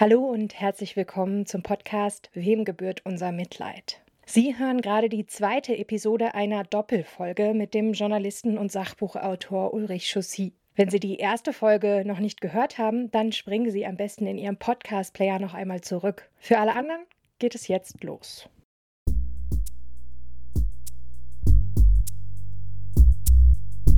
[0.00, 4.00] Hallo und herzlich willkommen zum Podcast Wem gebührt unser Mitleid?
[4.26, 10.52] Sie hören gerade die zweite Episode einer Doppelfolge mit dem Journalisten und Sachbuchautor Ulrich Chaussy.
[10.76, 14.38] Wenn Sie die erste Folge noch nicht gehört haben, dann springen Sie am besten in
[14.38, 16.30] Ihrem Podcast-Player noch einmal zurück.
[16.36, 17.00] Für alle anderen
[17.40, 18.48] geht es jetzt los.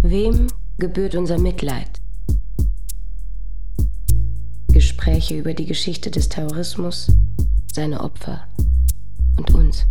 [0.01, 0.47] Wem
[0.79, 2.00] gebührt unser Mitleid?
[4.81, 7.15] Gespräche über die Geschichte des Terrorismus,
[7.71, 8.49] seine Opfer
[9.37, 9.85] und uns.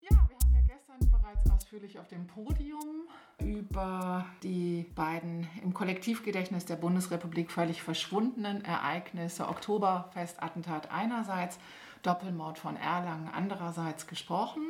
[0.00, 3.02] Ja, wir haben ja gestern bereits ausführlich auf dem Podium
[3.38, 11.58] über die beiden im Kollektivgedächtnis der Bundesrepublik völlig verschwundenen Ereignisse Oktoberfestattentat einerseits,
[12.02, 14.62] Doppelmord von Erlangen andererseits gesprochen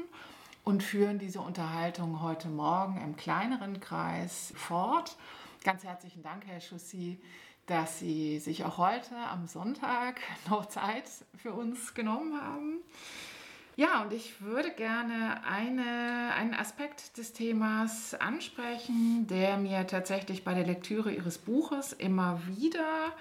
[0.65, 5.17] und führen diese Unterhaltung heute Morgen im kleineren Kreis fort.
[5.65, 7.21] Ganz herzlichen Dank, Herr Schussi,
[7.67, 11.05] dass Sie sich auch heute am Sonntag noch Zeit
[11.37, 12.79] für uns genommen haben.
[13.75, 20.53] Ja, und ich würde gerne eine, einen Aspekt des Themas ansprechen, der mir tatsächlich bei
[20.53, 23.13] der Lektüre Ihres Buches immer wieder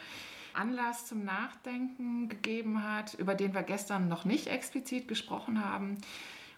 [0.53, 5.97] Anlass zum Nachdenken gegeben hat, über den wir gestern noch nicht explizit gesprochen haben.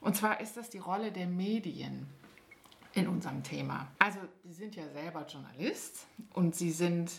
[0.03, 2.07] Und zwar ist das die Rolle der Medien
[2.93, 3.87] in unserem Thema.
[3.99, 7.09] Also, Sie sind ja selber Journalist und Sie sind,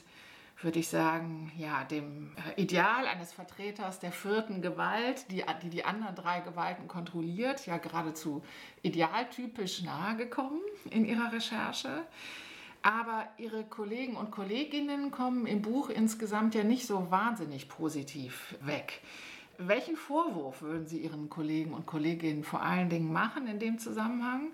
[0.60, 5.84] würde ich sagen, ja, dem äh, Ideal eines Vertreters der vierten Gewalt, die die, die
[5.84, 8.44] anderen drei Gewalten kontrolliert, ja geradezu
[8.82, 12.06] idealtypisch nahegekommen in Ihrer Recherche.
[12.82, 19.00] Aber Ihre Kollegen und Kolleginnen kommen im Buch insgesamt ja nicht so wahnsinnig positiv weg.
[19.58, 24.52] Welchen Vorwurf würden Sie Ihren Kollegen und Kolleginnen vor allen Dingen machen in dem Zusammenhang?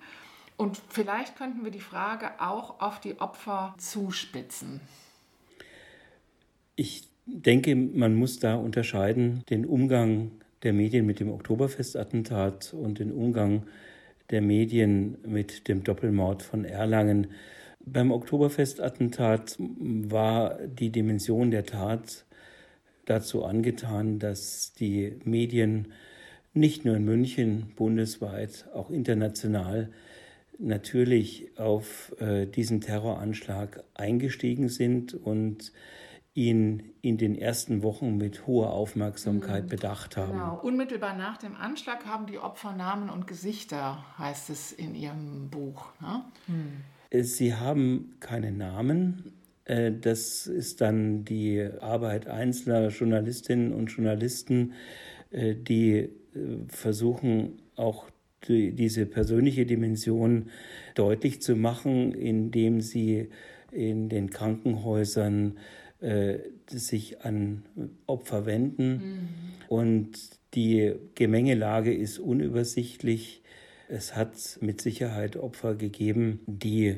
[0.57, 4.81] Und vielleicht könnten wir die Frage auch auf die Opfer zuspitzen.
[6.77, 10.33] Ich denke, man muss da unterscheiden den Umgang
[10.63, 13.67] der Medien mit dem Oktoberfestattentat und den Umgang
[14.31, 17.29] der Medien mit dem Doppelmord von Erlangen.
[17.81, 22.27] Beim Oktoberfestattentat war die Dimension der Tat
[23.11, 25.93] dazu angetan, dass die Medien
[26.53, 29.91] nicht nur in München, bundesweit, auch international
[30.59, 35.73] natürlich auf äh, diesen Terroranschlag eingestiegen sind und
[36.35, 39.69] ihn in den ersten Wochen mit hoher Aufmerksamkeit mhm.
[39.69, 40.33] bedacht haben.
[40.33, 40.61] Genau.
[40.63, 45.87] Unmittelbar nach dem Anschlag haben die Opfer Namen und Gesichter, heißt es in Ihrem Buch.
[46.01, 46.25] Ne?
[46.47, 47.25] Mhm.
[47.25, 49.33] Sie haben keine Namen,
[50.01, 54.73] das ist dann die Arbeit einzelner Journalistinnen und Journalisten,
[55.31, 56.09] äh, die äh,
[56.69, 58.11] versuchen auch
[58.49, 60.49] diese persönliche Dimension
[60.95, 63.29] deutlich zu machen, indem sie
[63.71, 65.59] in den Krankenhäusern
[66.67, 67.65] sich an
[68.07, 68.93] Opfer wenden.
[68.93, 69.29] Mhm.
[69.69, 70.13] Und
[70.55, 73.43] die Gemengelage ist unübersichtlich.
[73.89, 74.33] Es hat
[74.63, 76.97] mit Sicherheit Opfer gegeben, die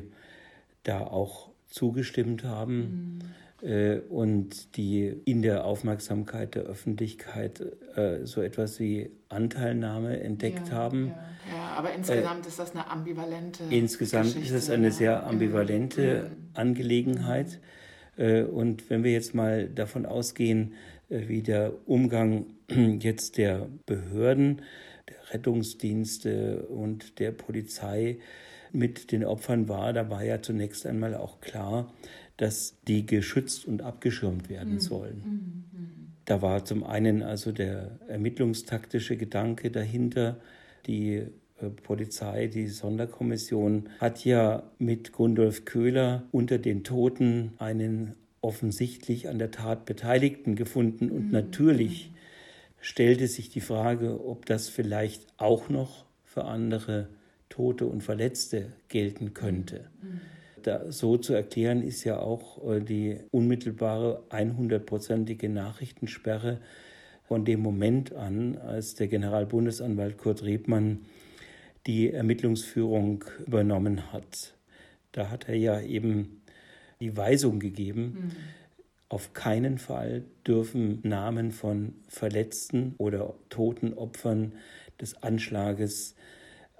[0.83, 3.19] da auch zugestimmt haben
[3.61, 3.67] mhm.
[3.67, 7.61] äh, und die in der Aufmerksamkeit der Öffentlichkeit
[7.95, 11.07] äh, so etwas wie Anteilnahme entdeckt ja, haben.
[11.07, 13.63] Ja, ja, aber insgesamt äh, ist das eine ambivalente.
[13.71, 16.49] Insgesamt Geschichte, ist es eine sehr ambivalente mhm.
[16.53, 17.59] Angelegenheit.
[18.17, 20.73] Äh, und wenn wir jetzt mal davon ausgehen,
[21.09, 22.45] äh, wie der Umgang
[22.99, 24.61] jetzt der Behörden,
[25.09, 28.19] der Rettungsdienste und der Polizei
[28.73, 31.93] mit den Opfern war, da war ja zunächst einmal auch klar,
[32.37, 34.79] dass die geschützt und abgeschirmt werden mhm.
[34.79, 35.17] sollen.
[35.23, 35.79] Mhm.
[35.79, 36.03] mhm.
[36.25, 40.37] Da war zum einen also der ermittlungstaktische Gedanke dahinter.
[40.85, 49.27] Die äh, Polizei, die Sonderkommission hat ja mit Gundolf Köhler unter den Toten einen offensichtlich
[49.27, 51.11] an der Tat Beteiligten gefunden.
[51.11, 51.31] Und mhm.
[51.31, 52.11] natürlich
[52.79, 57.07] stellte sich die Frage, ob das vielleicht auch noch für andere
[57.53, 59.91] Tote und Verletzte gelten könnte.
[60.63, 66.61] Da, so zu erklären ist ja auch äh, die unmittelbare 100-prozentige Nachrichtensperre
[67.27, 71.05] von dem Moment an, als der Generalbundesanwalt Kurt Rebmann
[71.85, 74.55] die Ermittlungsführung übernommen hat.
[75.11, 76.41] Da hat er ja eben
[77.01, 78.31] die Weisung gegeben, mhm.
[79.09, 84.53] auf keinen Fall dürfen Namen von verletzten oder toten Opfern
[84.99, 86.15] des Anschlages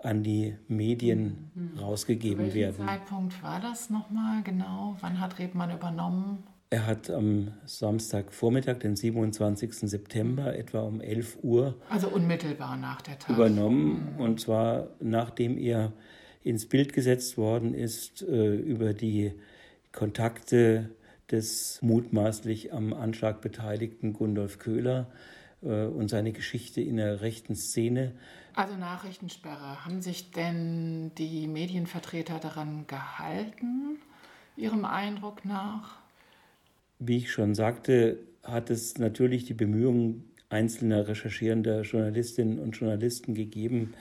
[0.03, 1.79] an die Medien mhm.
[1.79, 2.85] rausgegeben Zu werden.
[2.85, 4.97] Zeitpunkt war das nochmal genau?
[5.01, 6.43] Wann hat Rebmann übernommen?
[6.69, 9.73] Er hat am Samstagvormittag, den 27.
[9.73, 11.75] September, etwa um 11 Uhr.
[11.89, 13.29] Also unmittelbar nach der Tat.
[13.29, 14.13] Übernommen.
[14.15, 14.21] Mhm.
[14.21, 15.93] Und zwar nachdem er
[16.43, 19.33] ins Bild gesetzt worden ist äh, über die
[19.91, 20.89] Kontakte
[21.31, 25.07] des mutmaßlich am Anschlag beteiligten Gundolf Köhler
[25.61, 28.13] äh, und seine Geschichte in der rechten Szene.
[28.55, 29.83] Also Nachrichtensperre.
[29.85, 33.97] Haben sich denn die Medienvertreter daran gehalten,
[34.55, 35.97] Ihrem Eindruck nach?
[36.99, 43.95] Wie ich schon sagte, hat es natürlich die Bemühungen einzelner recherchierender Journalistinnen und Journalisten gegeben,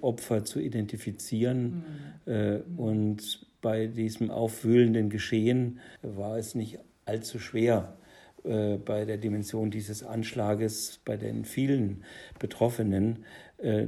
[0.00, 1.84] Opfer zu identifizieren.
[2.24, 2.32] Mhm.
[2.32, 7.96] Äh, und bei diesem aufwühlenden Geschehen war es nicht allzu schwer,
[8.44, 12.02] äh, bei der Dimension dieses Anschlages, bei den vielen
[12.40, 13.24] Betroffenen,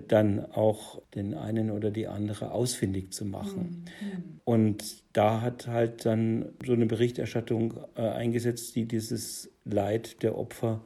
[0.06, 3.84] dann auch den einen oder die andere ausfindig zu machen.
[4.00, 4.40] Mhm.
[4.44, 10.80] Und da hat halt dann so eine Berichterstattung äh, eingesetzt, die dieses Leid der Opfer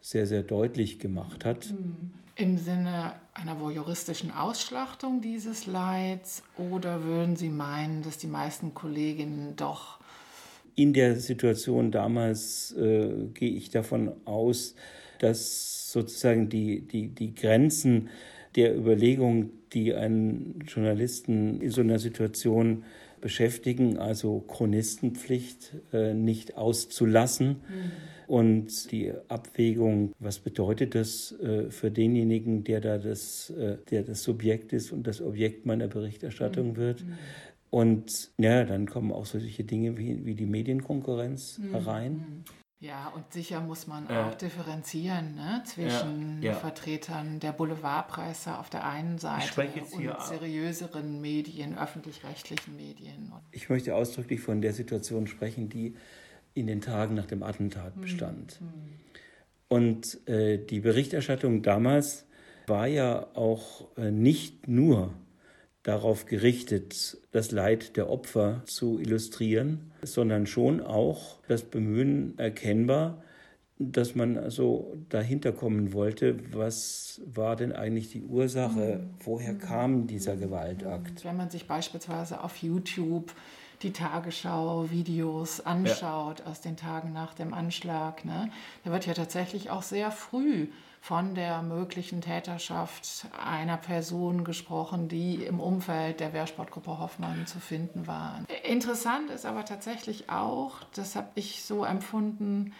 [0.00, 1.70] sehr, sehr deutlich gemacht hat.
[1.70, 2.12] Mhm.
[2.36, 9.56] Im Sinne einer voyeuristischen Ausschlachtung dieses Leids oder würden Sie meinen, dass die meisten Kolleginnen
[9.56, 10.00] doch
[10.76, 14.74] in der Situation damals äh, gehe ich davon aus,
[15.18, 18.08] dass sozusagen die, die, die Grenzen
[18.56, 22.84] der Überlegung, die einen Journalisten in so einer Situation
[23.20, 27.48] beschäftigen, also Chronistenpflicht äh, nicht auszulassen.
[27.48, 34.04] Mhm und die Abwägung, was bedeutet das äh, für denjenigen, der da das, äh, der
[34.04, 36.76] das Subjekt ist und das Objekt meiner Berichterstattung mhm.
[36.76, 37.04] wird.
[37.04, 37.18] Mhm.
[37.70, 41.70] Und ja, dann kommen auch solche Dinge wie, wie die Medienkonkurrenz mhm.
[41.72, 42.44] herein.
[42.80, 46.58] Ja, und sicher muss man äh, auch differenzieren ne, zwischen ja, ja.
[46.58, 53.32] Vertretern der Boulevardpresse auf der einen Seite und seriöseren Medien, öffentlich-rechtlichen Medien.
[53.52, 55.94] Ich möchte ausdrücklich von der Situation sprechen, die
[56.54, 58.60] in den Tagen nach dem Attentat hm, bestand.
[58.60, 58.68] Hm.
[59.68, 62.24] Und äh, die Berichterstattung damals
[62.66, 65.12] war ja auch äh, nicht nur
[65.82, 73.22] darauf gerichtet, das Leid der Opfer zu illustrieren, sondern schon auch das Bemühen erkennbar,
[73.78, 79.10] dass man also dahinter kommen wollte, was war denn eigentlich die Ursache, hm.
[79.24, 81.24] woher kam dieser Gewaltakt.
[81.24, 83.32] Wenn man sich beispielsweise auf YouTube
[83.82, 86.46] die Tagesschau-Videos anschaut ja.
[86.46, 88.50] aus den Tagen nach dem Anschlag, ne,
[88.84, 90.68] da wird ja tatsächlich auch sehr früh
[91.00, 98.06] von der möglichen Täterschaft einer Person gesprochen, die im Umfeld der Wehrsportgruppe Hoffmann zu finden
[98.06, 98.42] war.
[98.64, 102.74] Interessant ist aber tatsächlich auch, das habe ich so empfunden,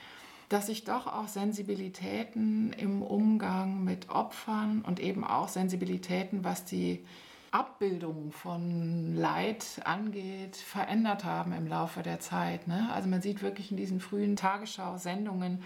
[0.51, 7.05] dass sich doch auch Sensibilitäten im Umgang mit Opfern und eben auch Sensibilitäten, was die
[7.53, 12.69] Abbildung von Leid angeht, verändert haben im Laufe der Zeit.
[12.69, 12.91] Ne?
[12.93, 15.63] Also man sieht wirklich in diesen frühen Tagesschau-Sendungen,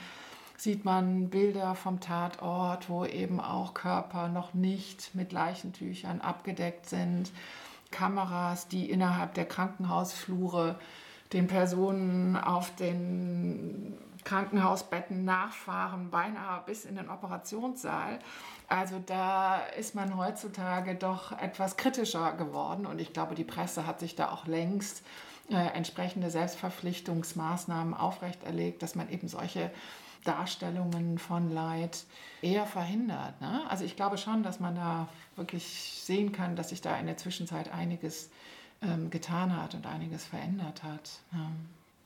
[0.57, 7.31] sieht man Bilder vom Tatort, wo eben auch Körper noch nicht mit Leichentüchern abgedeckt sind,
[7.91, 10.79] Kameras, die innerhalb der Krankenhausflure
[11.33, 18.19] den Personen auf den Krankenhausbetten nachfahren, beinahe bis in den Operationssaal.
[18.69, 24.01] Also da ist man heutzutage doch etwas kritischer geworden und ich glaube, die Presse hat
[24.01, 25.03] sich da auch längst
[25.51, 29.71] äh, entsprechende Selbstverpflichtungsmaßnahmen aufrechterlegt, dass man eben solche
[30.25, 32.05] Darstellungen von Leid
[32.43, 33.41] eher verhindert.
[33.41, 33.63] Ne?
[33.69, 35.65] Also ich glaube schon, dass man da wirklich
[36.03, 38.31] sehen kann, dass sich da in der Zwischenzeit einiges
[38.83, 41.21] ähm, getan hat und einiges verändert hat.
[41.33, 41.51] Ja.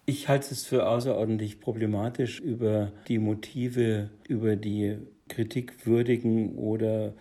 [0.07, 4.97] Ich halte es für außerordentlich problematisch, über die Motive, über die
[5.29, 7.13] kritikwürdigen oder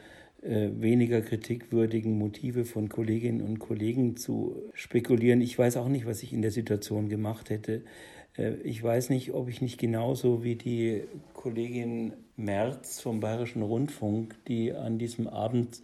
[0.42, 5.42] äh, weniger kritikwürdigen Motive von Kolleginnen und Kollegen zu spekulieren.
[5.42, 7.82] Ich weiß auch nicht, was ich in der Situation gemacht hätte.
[8.38, 11.04] Äh, ich weiß nicht, ob ich nicht genauso wie die
[11.34, 15.82] Kollegin Merz vom Bayerischen Rundfunk, die an diesem Abend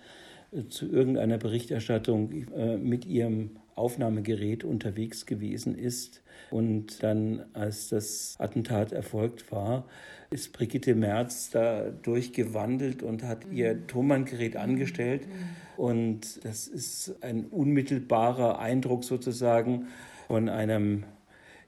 [0.52, 6.22] äh, zu irgendeiner Berichterstattung äh, mit ihrem Aufnahmegerät unterwegs gewesen ist.
[6.52, 9.86] Und dann, als das Attentat erfolgt war,
[10.30, 13.54] ist Brigitte Merz da durchgewandelt und hat mhm.
[13.54, 15.26] ihr Thomann-Gerät angestellt.
[15.26, 15.84] Mhm.
[15.84, 19.88] Und das ist ein unmittelbarer Eindruck sozusagen
[20.28, 21.06] von einem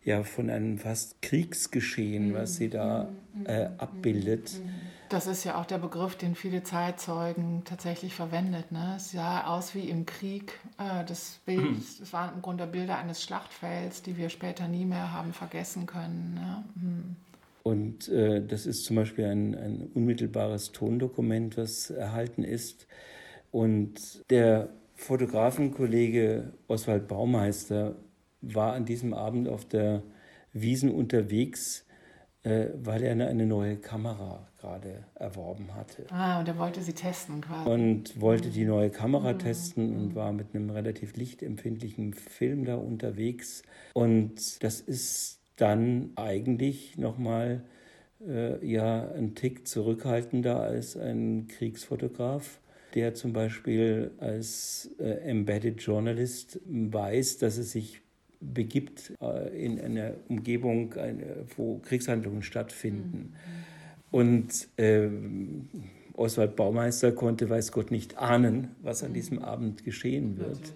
[0.06, 3.42] ja von einem fast Kriegsgeschehen, was sie da mhm.
[3.42, 3.46] Mhm.
[3.48, 4.54] äh, abbildet.
[4.54, 4.70] Mhm.
[5.10, 8.72] Das ist ja auch der Begriff, den viele Zeitzeugen tatsächlich verwendet.
[8.72, 8.96] Ne?
[8.98, 10.60] Es sah aus wie im Krieg.
[10.78, 15.12] Äh, das Bild, es waren im Grunde Bilder eines Schlachtfelds, die wir später nie mehr
[15.12, 16.34] haben vergessen können.
[16.36, 16.64] Ne?
[17.64, 22.88] Und äh, das ist zum Beispiel ein, ein unmittelbares Tondokument, was erhalten ist.
[23.52, 27.96] Und der Fotografenkollege Oswald Baumeister
[28.42, 30.04] war an diesem Abend auf der
[30.54, 31.86] Wiesen unterwegs
[32.46, 36.06] äh, weil er eine, eine neue Kamera gerade erworben hatte.
[36.12, 37.70] Ah, und er wollte sie testen quasi.
[37.70, 39.40] Und wollte die neue Kamera mhm.
[39.40, 43.64] testen und war mit einem relativ lichtempfindlichen Film da unterwegs.
[43.94, 47.64] Und das ist dann eigentlich nochmal
[48.28, 52.60] äh, ja ein Tick zurückhaltender als ein Kriegsfotograf
[52.94, 58.02] der zum Beispiel als äh, Embedded Journalist weiß, dass es sich
[58.54, 63.34] begibt äh, in einer Umgebung, eine, wo Kriegshandlungen stattfinden.
[63.34, 63.66] Mhm.
[64.12, 65.10] Und äh,
[66.14, 70.74] Oswald Baumeister konnte, weiß Gott, nicht ahnen, was an diesem Abend geschehen wird.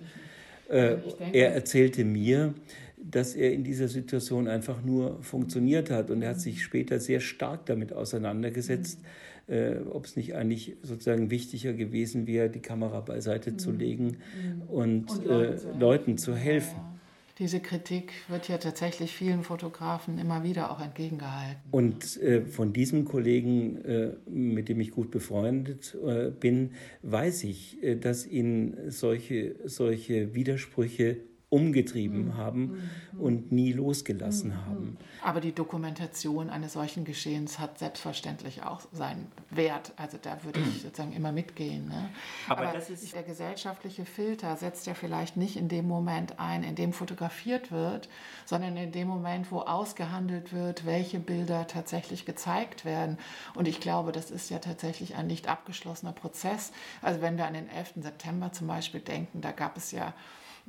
[0.67, 0.97] Äh,
[1.31, 2.53] er erzählte mir,
[2.97, 7.21] dass er in dieser Situation einfach nur funktioniert hat und er hat sich später sehr
[7.21, 8.99] stark damit auseinandergesetzt,
[9.47, 9.53] mhm.
[9.53, 13.59] äh, ob es nicht eigentlich sozusagen wichtiger gewesen wäre, die Kamera beiseite mhm.
[13.59, 14.61] zu legen mhm.
[14.67, 16.75] und, und Leuten, äh, Leuten, zu helfen.
[16.75, 16.98] Ja
[17.39, 21.61] diese Kritik wird ja tatsächlich vielen Fotografen immer wieder auch entgegengehalten.
[21.71, 27.81] Und äh, von diesem Kollegen, äh, mit dem ich gut befreundet äh, bin, weiß ich,
[27.81, 31.17] äh, dass ihn solche, solche Widersprüche
[31.49, 32.37] umgetrieben mhm.
[32.37, 33.21] haben mhm.
[33.21, 34.65] und nie losgelassen mhm.
[34.65, 34.97] haben.
[35.23, 39.91] Aber die Dokumentation eines solchen Geschehens hat selbstverständlich auch seinen Wert.
[39.97, 41.87] Also da würde ich sozusagen immer mitgehen.
[41.87, 42.09] Ne?
[42.47, 46.63] Aber, Aber das ist der gesellschaftliche Filter setzt ja vielleicht nicht in dem Moment ein,
[46.63, 48.09] in dem fotografiert wird,
[48.45, 53.17] sondern in dem Moment, wo ausgehandelt wird, welche Bilder tatsächlich gezeigt werden.
[53.55, 56.71] Und ich glaube, das ist ja tatsächlich ein nicht abgeschlossener Prozess.
[57.01, 57.93] Also wenn wir an den 11.
[58.01, 60.13] September zum Beispiel denken, da gab es ja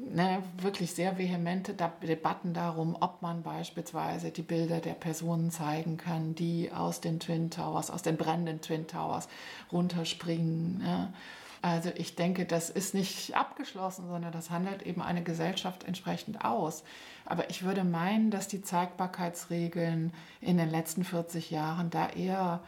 [0.09, 6.35] ne, wirklich sehr vehemente Debatten darum, ob man beispielsweise die Bilder der Personen zeigen kann,
[6.35, 9.29] die aus den Twin Towers, aus den brennenden Twin Towers
[9.73, 10.79] runterspringen.
[10.79, 11.13] Ne.
[11.63, 16.83] Also ich denke, das ist nicht abgeschlossen, sondern das handelt eben eine Gesellschaft entsprechend aus.
[17.27, 22.61] Aber ich würde meinen, dass die Zeigbarkeitsregeln in den letzten 40 Jahren da eher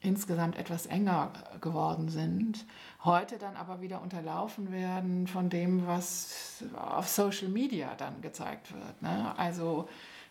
[0.00, 2.64] insgesamt etwas enger geworden sind,
[3.04, 9.02] heute dann aber wieder unterlaufen werden von dem, was auf Social Media dann gezeigt wird.
[9.02, 9.32] Ne?
[9.38, 9.88] Also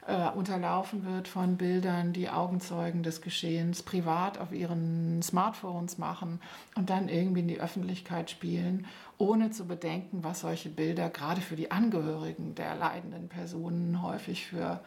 [0.08, 6.40] äh, unterlaufen wird von Bildern, die Augenzeugen des Geschehens privat auf ihren Smartphones machen
[6.76, 8.86] und dann irgendwie in die Öffentlichkeit spielen,
[9.18, 14.80] ohne zu bedenken, was solche Bilder gerade für die Angehörigen der leidenden Personen häufig für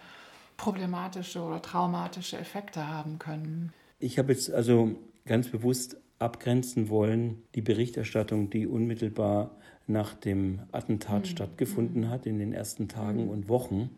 [0.56, 3.72] problematische oder traumatische Effekte haben können.
[3.98, 4.96] Ich habe jetzt also
[5.26, 11.26] ganz bewusst abgrenzen wollen, die Berichterstattung, die unmittelbar nach dem Attentat mhm.
[11.26, 13.30] stattgefunden hat, in den ersten Tagen mhm.
[13.30, 13.90] und Wochen,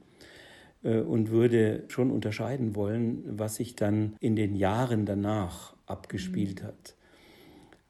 [0.82, 6.66] äh, und würde schon unterscheiden wollen, was sich dann in den Jahren danach abgespielt mhm.
[6.66, 6.94] hat.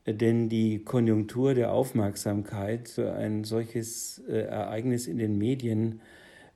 [0.07, 6.01] Denn die Konjunktur der Aufmerksamkeit für ein solches äh, Ereignis in den Medien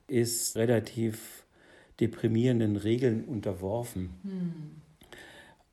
[0.07, 1.45] ist relativ
[1.99, 4.11] deprimierenden Regeln unterworfen.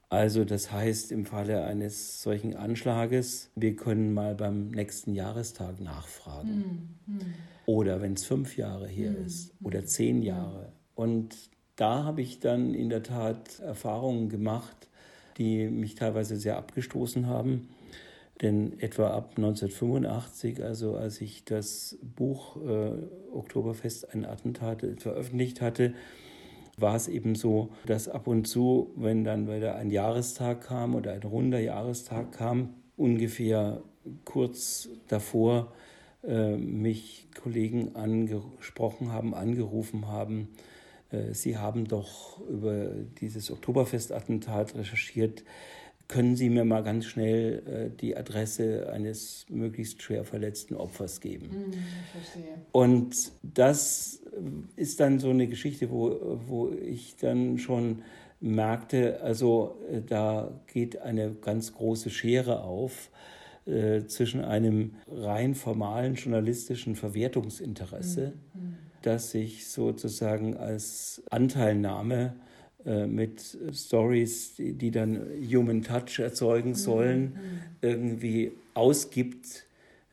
[0.09, 6.99] Also das heißt im Falle eines solchen Anschlages, wir können mal beim nächsten Jahrestag nachfragen.
[7.07, 7.35] Mhm.
[7.67, 9.27] Oder wenn es fünf Jahre her mhm.
[9.27, 10.73] ist oder zehn Jahre.
[10.95, 11.35] Und
[11.75, 14.89] da habe ich dann in der Tat Erfahrungen gemacht,
[15.39, 17.69] die mich teilweise sehr abgestoßen haben.
[18.43, 22.93] Denn etwa ab 1985, also als ich das Buch äh,
[23.33, 25.95] Oktoberfest ein Attentat veröffentlicht hatte,
[26.77, 31.13] war es eben so, dass ab und zu, wenn dann wieder ein Jahrestag kam oder
[31.13, 33.83] ein runder Jahrestag kam, ungefähr
[34.25, 35.73] kurz davor
[36.23, 40.49] äh, mich Kollegen angesprochen haben, angerufen haben,
[41.11, 42.89] äh, Sie haben doch über
[43.21, 45.45] dieses Oktoberfestattentat recherchiert.
[46.09, 51.51] Können Sie mir mal ganz schnell äh, die Adresse eines möglichst schwer verletzten Opfers geben?
[51.51, 51.73] Hm.
[52.71, 54.21] Und das
[54.77, 58.03] ist dann so eine Geschichte, wo, wo ich dann schon
[58.41, 63.11] merkte, also äh, da geht eine ganz große Schere auf
[63.67, 68.77] äh, zwischen einem rein formalen journalistischen Verwertungsinteresse, mhm.
[69.03, 72.47] das sich sozusagen als Anteilnahme äh,
[72.87, 75.21] mit Stories, die, die, dann
[75.53, 76.75] Human Touch erzeugen mhm.
[76.75, 77.61] sollen, mhm.
[77.83, 79.67] irgendwie ausgibt,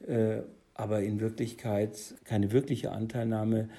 [0.08, 0.42] äh,
[0.74, 3.70] aber in Wirklichkeit keine wirkliche Anteilnahme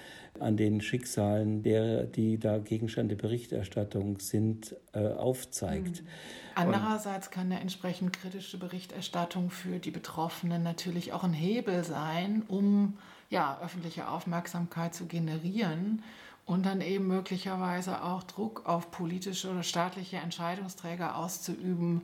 [0.41, 6.03] an den Schicksalen derer, die da Gegenstand der Berichterstattung sind, äh, aufzeigt.
[6.03, 6.09] Mhm.
[6.57, 12.97] Andererseits kann eine entsprechend kritische Berichterstattung für die Betroffenen natürlich auch ein Hebel sein, um
[13.31, 16.03] ja, öffentliche Aufmerksamkeit zu generieren
[16.47, 22.03] und dann eben möglicherweise auch Druck auf politische oder staatliche Entscheidungsträger auszuüben,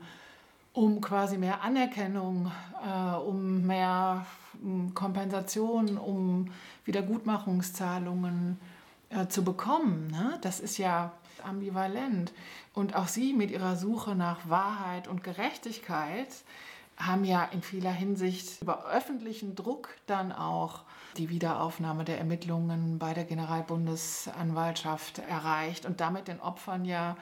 [0.72, 2.50] um quasi mehr Anerkennung,
[2.84, 4.24] äh, um mehr
[4.62, 6.50] um Kompensation, um
[6.84, 8.58] Wiedergutmachungszahlungen
[9.10, 10.08] äh, zu bekommen.
[10.08, 10.38] Ne?
[10.42, 11.12] Das ist ja
[11.44, 12.32] ambivalent.
[12.74, 16.28] Und auch Sie mit Ihrer Suche nach Wahrheit und Gerechtigkeit
[17.00, 20.84] haben ja in vieler Hinsicht über öffentlichen Druck dann auch
[21.16, 27.16] die Wiederaufnahme der Ermittlungen bei der Generalbundesanwaltschaft erreicht und damit den Opfern ja,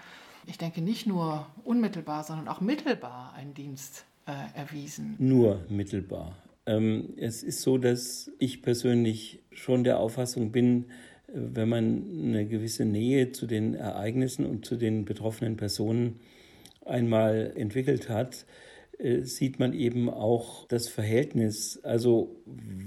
[0.47, 5.17] ich denke, nicht nur unmittelbar, sondern auch mittelbar einen Dienst äh, erwiesen.
[5.19, 6.37] Nur mittelbar.
[6.67, 10.87] Ähm, es ist so, dass ich persönlich schon der Auffassung bin,
[11.29, 16.21] wenn man eine gewisse Nähe zu den Ereignissen und zu den betroffenen Personen
[16.87, 18.68] einmal entwickelt hat, äh,
[18.99, 22.43] sieht man eben auch das Verhältnis, also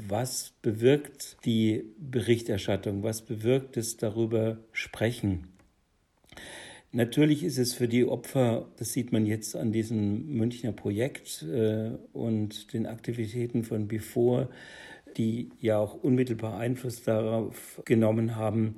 [0.07, 5.47] was bewirkt die Berichterstattung, was bewirkt es darüber sprechen.
[6.91, 11.91] Natürlich ist es für die Opfer, das sieht man jetzt an diesem Münchner Projekt äh,
[12.11, 14.49] und den Aktivitäten von Before,
[15.15, 18.75] die ja auch unmittelbar Einfluss darauf genommen haben,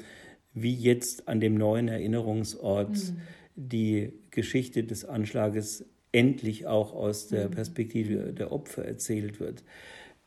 [0.53, 3.17] wie jetzt an dem neuen Erinnerungsort mhm.
[3.55, 7.51] die Geschichte des Anschlages endlich auch aus der mhm.
[7.51, 9.63] Perspektive der Opfer erzählt wird.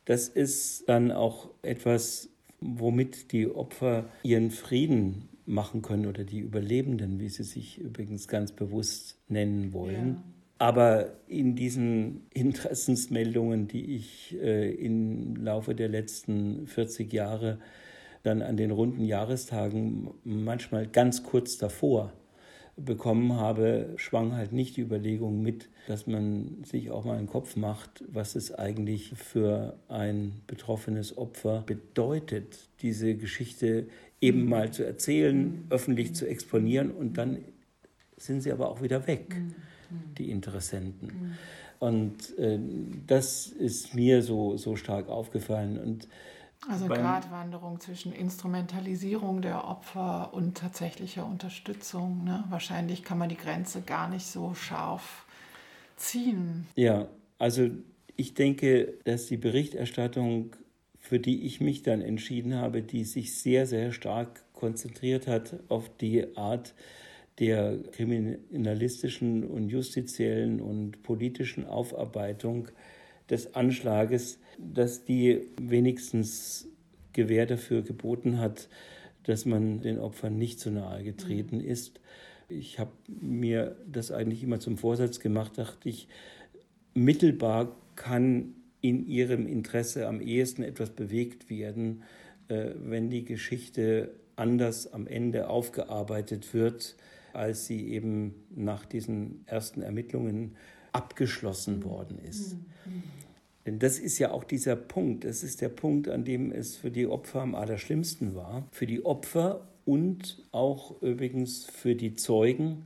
[0.04, 2.28] Das ist dann auch etwas,
[2.60, 8.52] womit die Opfer ihren Frieden machen können oder die Überlebenden, wie sie sich übrigens ganz
[8.52, 10.08] bewusst nennen wollen.
[10.08, 10.24] Ja.
[10.58, 17.58] Aber in diesen Interessensmeldungen, die ich äh, im Laufe der letzten 40 Jahre
[18.22, 22.12] dann an den runden Jahrestagen manchmal ganz kurz davor
[22.76, 27.56] bekommen habe, schwang halt nicht die Überlegung mit, dass man sich auch mal einen Kopf
[27.56, 33.86] macht, was es eigentlich für ein betroffenes Opfer bedeutet, diese Geschichte
[34.20, 37.38] eben mal zu erzählen, öffentlich zu exponieren und dann
[38.16, 39.36] sind sie aber auch wieder weg.
[39.36, 39.54] Mhm
[40.18, 41.08] die Interessenten.
[41.08, 41.32] Mhm.
[41.78, 42.58] Und äh,
[43.06, 45.78] das ist mir so, so stark aufgefallen.
[45.78, 46.08] Und
[46.68, 52.24] also Gratwanderung zwischen Instrumentalisierung der Opfer und tatsächlicher Unterstützung.
[52.24, 52.44] Ne?
[52.48, 55.26] Wahrscheinlich kann man die Grenze gar nicht so scharf
[55.96, 56.66] ziehen.
[56.74, 57.08] Ja,
[57.38, 57.68] also
[58.16, 60.56] ich denke, dass die Berichterstattung,
[60.98, 65.88] für die ich mich dann entschieden habe, die sich sehr, sehr stark konzentriert hat auf
[65.98, 66.74] die Art,
[67.38, 72.68] der kriminalistischen und justiziellen und politischen Aufarbeitung
[73.30, 76.68] des Anschlages, dass die wenigstens
[77.12, 78.68] Gewähr dafür geboten hat,
[79.24, 82.00] dass man den Opfern nicht zu nahe getreten ist.
[82.48, 86.08] Ich habe mir das eigentlich immer zum Vorsatz gemacht, dachte ich,
[86.94, 92.02] mittelbar kann in ihrem Interesse am ehesten etwas bewegt werden,
[92.48, 96.94] äh, wenn die Geschichte anders am Ende aufgearbeitet wird,
[97.32, 100.56] als sie eben nach diesen ersten Ermittlungen
[100.96, 102.54] abgeschlossen worden ist.
[102.54, 103.02] Mhm.
[103.66, 105.24] Denn das ist ja auch dieser Punkt.
[105.24, 108.66] Das ist der Punkt, an dem es für die Opfer am allerschlimmsten war.
[108.70, 112.84] Für die Opfer und auch übrigens für die Zeugen,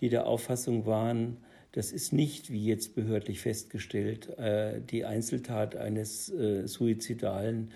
[0.00, 1.36] die der Auffassung waren,
[1.72, 7.70] das ist nicht, wie jetzt behördlich festgestellt, äh, die Einzeltat eines äh, suizidalen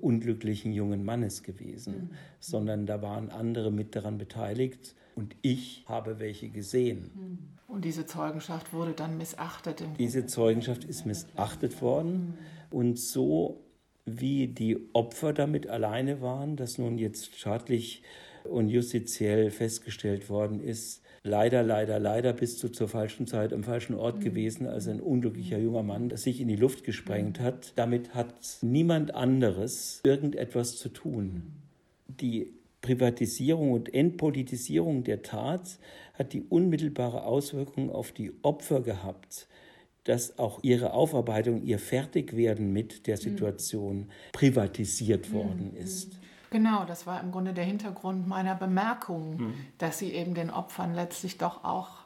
[0.00, 2.10] unglücklichen jungen Mannes gewesen, mhm.
[2.40, 7.10] sondern da waren andere mit daran beteiligt und ich habe welche gesehen.
[7.14, 7.38] Mhm.
[7.72, 9.82] Und diese Zeugenschaft wurde dann missachtet.
[9.98, 12.36] Diese Zeugenschaft ist missachtet worden
[12.70, 12.78] mhm.
[12.78, 13.64] und so
[14.04, 18.02] wie die Opfer damit alleine waren, dass nun jetzt schadlich
[18.44, 23.94] und justiziell festgestellt worden ist, leider, leider, leider bist du zur falschen Zeit am falschen
[23.94, 24.24] Ort mhm.
[24.24, 27.44] gewesen als ein unglücklicher junger Mann, sich in die Luft gesprengt mhm.
[27.44, 27.72] hat.
[27.76, 31.54] Damit hat niemand anderes irgendetwas zu tun.
[32.06, 35.78] Die Privatisierung und Entpolitisierung der Tat
[36.22, 39.48] hat die unmittelbare Auswirkung auf die Opfer gehabt,
[40.04, 43.20] dass auch ihre Aufarbeitung, ihr Fertigwerden mit der mhm.
[43.20, 46.18] Situation privatisiert worden ist.
[46.50, 49.54] Genau, das war im Grunde der Hintergrund meiner Bemerkung, mhm.
[49.78, 52.02] dass sie eben den Opfern letztlich doch auch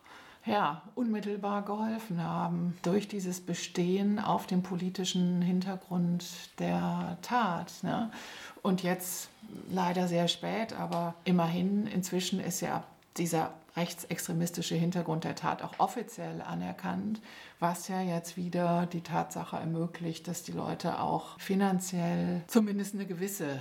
[0.46, 6.24] ja, unmittelbar geholfen haben durch dieses Bestehen auf dem politischen Hintergrund
[6.60, 7.72] der Tat.
[7.82, 8.10] Ne?
[8.62, 9.28] Und jetzt
[9.68, 12.84] leider sehr spät, aber immerhin, inzwischen ist ja
[13.16, 17.20] dieser rechtsextremistische Hintergrund der Tat auch offiziell anerkannt,
[17.60, 23.60] was ja jetzt wieder die Tatsache ermöglicht, dass die Leute auch finanziell zumindest eine gewisse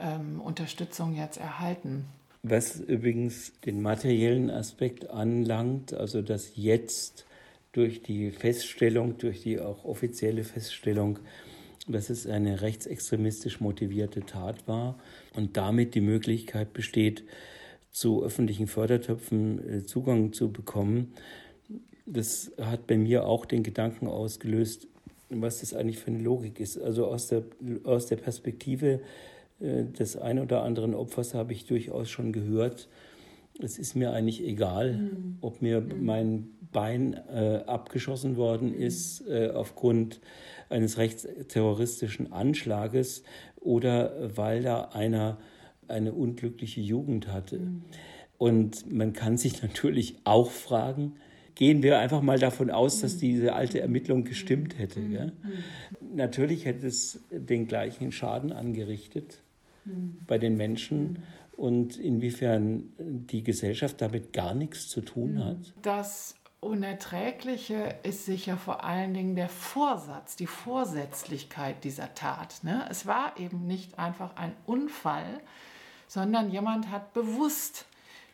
[0.00, 2.06] ähm, Unterstützung jetzt erhalten.
[2.42, 7.24] Was übrigens den materiellen Aspekt anlangt, also dass jetzt
[7.70, 11.20] durch die Feststellung, durch die auch offizielle Feststellung,
[11.88, 14.98] dass es eine rechtsextremistisch motivierte Tat war
[15.34, 17.24] und damit die Möglichkeit besteht,
[17.92, 21.12] zu öffentlichen Fördertöpfen äh, Zugang zu bekommen.
[22.06, 24.88] Das hat bei mir auch den Gedanken ausgelöst,
[25.30, 26.78] was das eigentlich für eine Logik ist.
[26.78, 27.44] Also aus der,
[27.84, 29.00] aus der Perspektive
[29.60, 32.88] äh, des ein oder anderen Opfers habe ich durchaus schon gehört,
[33.60, 35.38] es ist mir eigentlich egal, mhm.
[35.40, 36.04] ob mir mhm.
[36.04, 38.80] mein Bein äh, abgeschossen worden mhm.
[38.80, 40.20] ist äh, aufgrund
[40.68, 43.24] eines rechtsterroristischen Anschlages
[43.60, 45.36] oder weil da einer
[45.88, 47.58] eine unglückliche Jugend hatte.
[47.58, 47.82] Mhm.
[48.38, 51.14] Und man kann sich natürlich auch fragen,
[51.54, 55.00] gehen wir einfach mal davon aus, dass diese alte Ermittlung gestimmt hätte.
[55.00, 55.32] Ja?
[56.14, 59.42] Natürlich hätte es den gleichen Schaden angerichtet
[60.26, 61.18] bei den Menschen
[61.56, 65.74] und inwiefern die Gesellschaft damit gar nichts zu tun hat.
[65.82, 72.62] Das Unerträgliche ist sicher vor allen Dingen der Vorsatz, die Vorsätzlichkeit dieser Tat.
[72.62, 72.86] Ne?
[72.88, 75.40] Es war eben nicht einfach ein Unfall,
[76.12, 77.86] sondern jemand hat bewusst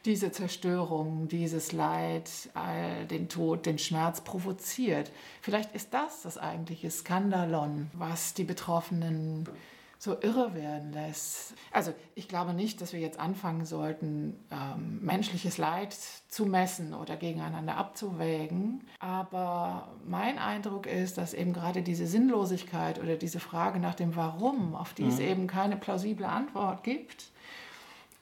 [0.05, 2.29] diese Zerstörung, dieses Leid,
[3.09, 5.13] den Tod, den Schmerz provoziert.
[5.43, 9.49] Vielleicht ist das das eigentliche Skandalon, was die Betroffenen
[9.97, 11.55] so irre werden lässt.
[11.73, 15.97] Also ich glaube nicht, dass wir jetzt anfangen sollten, ähm, menschliches Leid
[16.29, 18.89] zu messen oder gegeneinander abzuwägen.
[18.99, 24.75] Aber mein Eindruck ist, dass eben gerade diese Sinnlosigkeit oder diese Frage nach dem Warum,
[24.75, 25.09] auf die mhm.
[25.11, 27.33] es eben keine plausible Antwort gibt,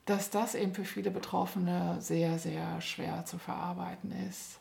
[0.06, 4.60] dass das eben für viele Betroffene sehr, sehr schwer zu verarbeiten ist.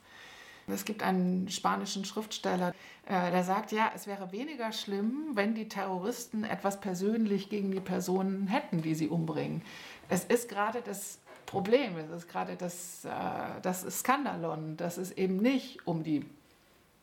[0.68, 2.74] Es gibt einen spanischen Schriftsteller,
[3.06, 7.80] äh, der sagt, ja, es wäre weniger schlimm, wenn die Terroristen etwas persönlich gegen die
[7.80, 9.62] Personen hätten, die sie umbringen.
[10.10, 15.38] Es ist gerade das Problem, es ist gerade das, äh, das Skandalon, dass es eben
[15.38, 16.26] nicht um die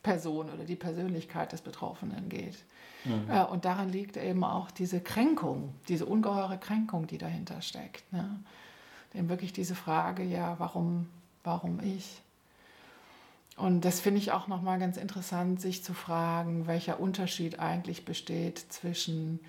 [0.03, 2.59] Person oder die Persönlichkeit des Betroffenen geht.
[3.05, 3.31] Mhm.
[3.31, 8.11] Äh, und darin liegt eben auch diese Kränkung, diese ungeheure Kränkung, die dahinter steckt.
[8.13, 8.41] Ne?
[9.15, 11.09] Eben wirklich diese Frage, ja, warum,
[11.45, 12.23] warum ich?
[13.57, 18.59] Und das finde ich auch nochmal ganz interessant, sich zu fragen, welcher Unterschied eigentlich besteht
[18.59, 19.41] zwischen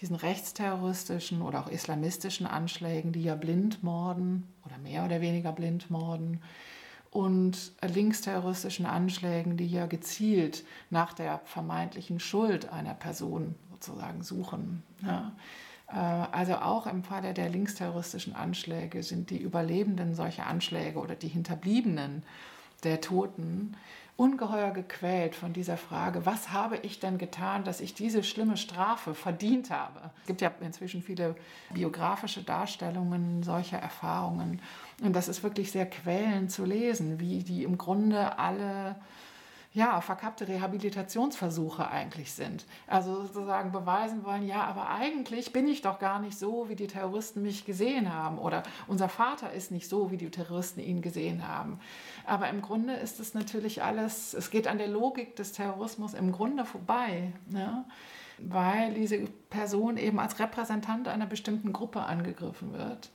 [0.00, 5.90] diesen rechtsterroristischen oder auch islamistischen Anschlägen, die ja blind morden oder mehr oder weniger blind
[5.90, 6.40] morden,
[7.10, 14.82] und linksterroristischen Anschlägen, die ja gezielt nach der vermeintlichen Schuld einer Person sozusagen suchen.
[15.02, 15.32] Ja.
[15.88, 21.28] Äh, also auch im Falle der linksterroristischen Anschläge sind die Überlebenden solcher Anschläge oder die
[21.28, 22.22] Hinterbliebenen
[22.84, 23.76] der Toten
[24.20, 29.14] ungeheuer gequält von dieser Frage, was habe ich denn getan, dass ich diese schlimme Strafe
[29.14, 30.10] verdient habe?
[30.20, 31.36] Es gibt ja inzwischen viele
[31.72, 34.60] biografische Darstellungen solcher Erfahrungen.
[35.00, 38.96] Und das ist wirklich sehr quälend zu lesen, wie die im Grunde alle
[39.72, 42.66] ja, verkappte Rehabilitationsversuche eigentlich sind.
[42.88, 46.88] Also sozusagen beweisen wollen, ja, aber eigentlich bin ich doch gar nicht so, wie die
[46.88, 48.38] Terroristen mich gesehen haben.
[48.38, 51.78] Oder unser Vater ist nicht so, wie die Terroristen ihn gesehen haben.
[52.26, 56.32] Aber im Grunde ist es natürlich alles, es geht an der Logik des Terrorismus im
[56.32, 57.32] Grunde vorbei.
[57.48, 57.84] Ne?
[58.42, 63.10] weil diese Person eben als Repräsentant einer bestimmten Gruppe angegriffen wird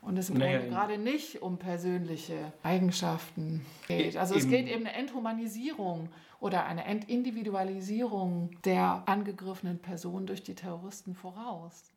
[0.00, 4.16] und es im naja, Grunde gerade nicht um persönliche Eigenschaften geht.
[4.16, 6.08] Also es geht eben eine Enthumanisierung
[6.40, 11.92] oder eine Entindividualisierung der angegriffenen Person durch die Terroristen voraus.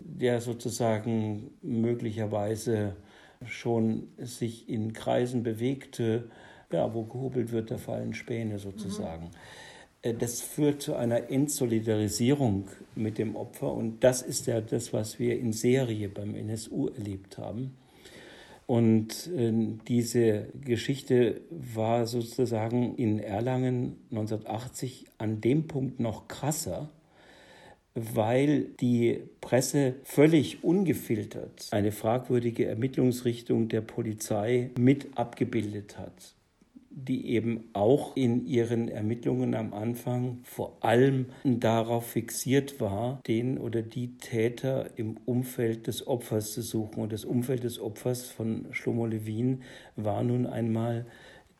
[0.00, 2.96] der sozusagen möglicherweise
[3.44, 6.30] schon sich in Kreisen bewegte,
[6.72, 9.26] ja, wo gehobelt wird, da fallen Späne sozusagen.
[9.26, 9.30] Mhm.
[10.02, 15.38] Das führt zu einer Entsolidarisierung mit dem Opfer und das ist ja das, was wir
[15.38, 17.76] in Serie beim NSU erlebt haben.
[18.66, 19.52] Und äh,
[19.86, 26.90] diese Geschichte war sozusagen in Erlangen 1980 an dem Punkt noch krasser,
[27.94, 36.34] weil die Presse völlig ungefiltert eine fragwürdige Ermittlungsrichtung der Polizei mit abgebildet hat
[36.94, 43.82] die eben auch in ihren Ermittlungen am Anfang vor allem darauf fixiert war, den oder
[43.82, 47.02] die Täter im Umfeld des Opfers zu suchen.
[47.02, 49.62] Und das Umfeld des Opfers von Shlomo Levin
[49.96, 51.06] war nun einmal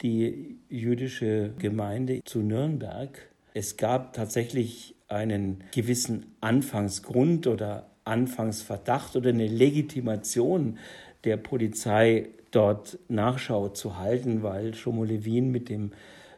[0.02, 3.30] die jüdische Gemeinde zu Nürnberg.
[3.54, 10.78] Es gab tatsächlich einen gewissen Anfangsgrund oder Anfangsverdacht oder eine Legitimation
[11.24, 15.92] der Polizei dort Nachschau zu halten, weil Schomo Levin mit dem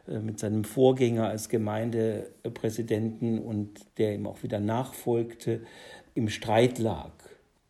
[0.07, 5.61] äh, mit seinem Vorgänger als Gemeindepräsidenten und der ihm auch wieder nachfolgte,
[6.13, 7.11] im Streit lag.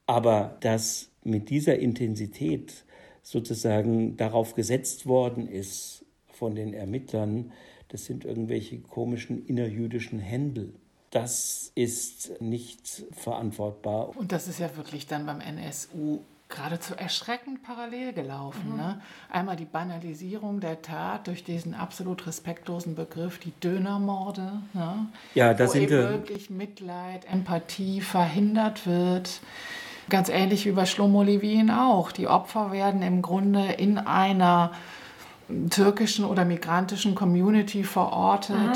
[0.05, 2.85] Aber dass mit dieser Intensität
[3.23, 7.51] sozusagen darauf gesetzt worden ist von den Ermittlern,
[7.87, 10.73] das sind irgendwelche komischen innerjüdischen Händel.
[11.09, 14.15] Das ist nicht verantwortbar.
[14.17, 18.71] Und das ist ja wirklich dann beim NSU geradezu erschreckend parallel gelaufen.
[18.71, 18.77] Mhm.
[18.77, 19.01] Ne?
[19.31, 25.07] Einmal die Banalisierung der Tat durch diesen absolut respektlosen Begriff, die Dönermorde, ne?
[25.33, 29.41] ja, da wo sind eben wirklich Mitleid, Empathie verhindert wird.
[30.07, 32.11] Ganz ähnlich wie bei Shlomo Levin auch.
[32.11, 34.71] Die Opfer werden im Grunde in einer
[35.69, 38.73] türkischen oder migrantischen Community verortet, Aha.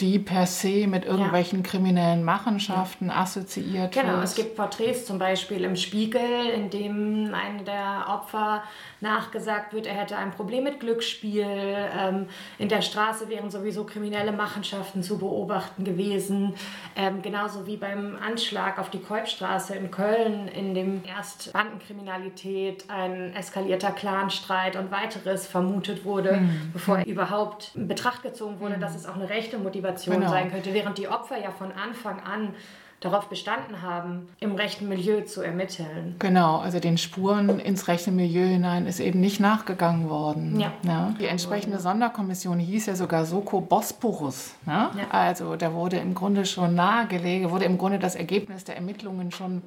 [0.00, 1.70] Die per se mit irgendwelchen ja.
[1.70, 3.16] kriminellen Machenschaften ja.
[3.16, 4.14] assoziiert genau, wird.
[4.14, 8.62] Genau, es gibt Porträts zum Beispiel im Spiegel, in dem eine der Opfer
[9.00, 11.44] nachgesagt wird, er hätte ein Problem mit Glücksspiel.
[11.44, 12.26] Ähm,
[12.58, 16.54] in der Straße wären sowieso kriminelle Machenschaften zu beobachten gewesen.
[16.96, 23.34] Ähm, genauso wie beim Anschlag auf die Kolbstraße in Köln, in dem erst Bandenkriminalität, ein
[23.34, 26.70] eskalierter Clanstreit und weiteres vermutet wurde, mhm.
[26.72, 28.80] bevor er überhaupt in Betracht gezogen wurde, mhm.
[28.80, 30.30] dass es auch eine rechte Motivation genau.
[30.30, 32.54] sein könnte, während die Opfer ja von Anfang an
[33.00, 36.16] darauf bestanden haben, im rechten Milieu zu ermitteln.
[36.18, 40.60] Genau, also den Spuren ins rechte Milieu hinein ist eben nicht nachgegangen worden.
[40.60, 40.72] Ja.
[40.84, 41.14] ja.
[41.18, 44.54] Die entsprechende Sonderkommission hieß ja sogar Soko Bosporus.
[44.66, 44.92] Ja?
[44.96, 45.06] ja.
[45.10, 49.62] Also da wurde im Grunde schon nahegelegt, wurde im Grunde das Ergebnis der Ermittlungen schon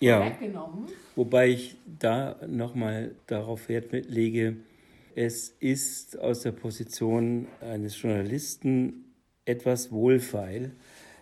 [0.00, 0.24] ja.
[0.24, 0.86] weggenommen.
[1.16, 4.56] Wobei ich da nochmal darauf Wert lege,
[5.14, 9.04] es ist aus der Position eines Journalisten
[9.50, 10.72] etwas wohlfeil,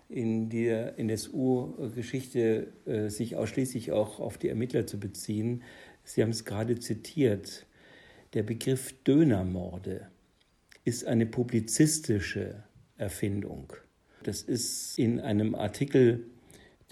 [0.09, 5.62] in der NSU-Geschichte äh, sich ausschließlich auch auf die Ermittler zu beziehen.
[6.05, 7.67] Sie haben es gerade zitiert.
[8.33, 10.09] Der Begriff Dönermorde
[10.85, 12.62] ist eine publizistische
[12.97, 13.73] Erfindung.
[14.23, 16.25] Das ist in einem Artikel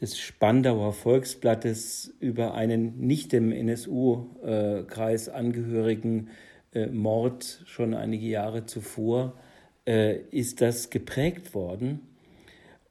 [0.01, 6.29] des Spandauer Volksblattes über einen nicht dem NSU-Kreis angehörigen
[6.75, 9.39] äh, Mord schon einige Jahre zuvor,
[9.87, 12.01] äh, ist das geprägt worden.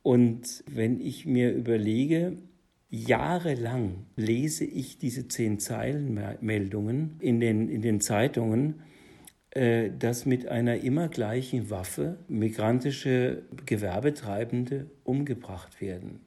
[0.01, 2.37] Und wenn ich mir überlege,
[2.89, 8.81] jahrelang lese ich diese zehn Zeilenmeldungen in den, in den Zeitungen,
[9.51, 16.19] äh, dass mit einer immer gleichen Waffe migrantische Gewerbetreibende umgebracht werden.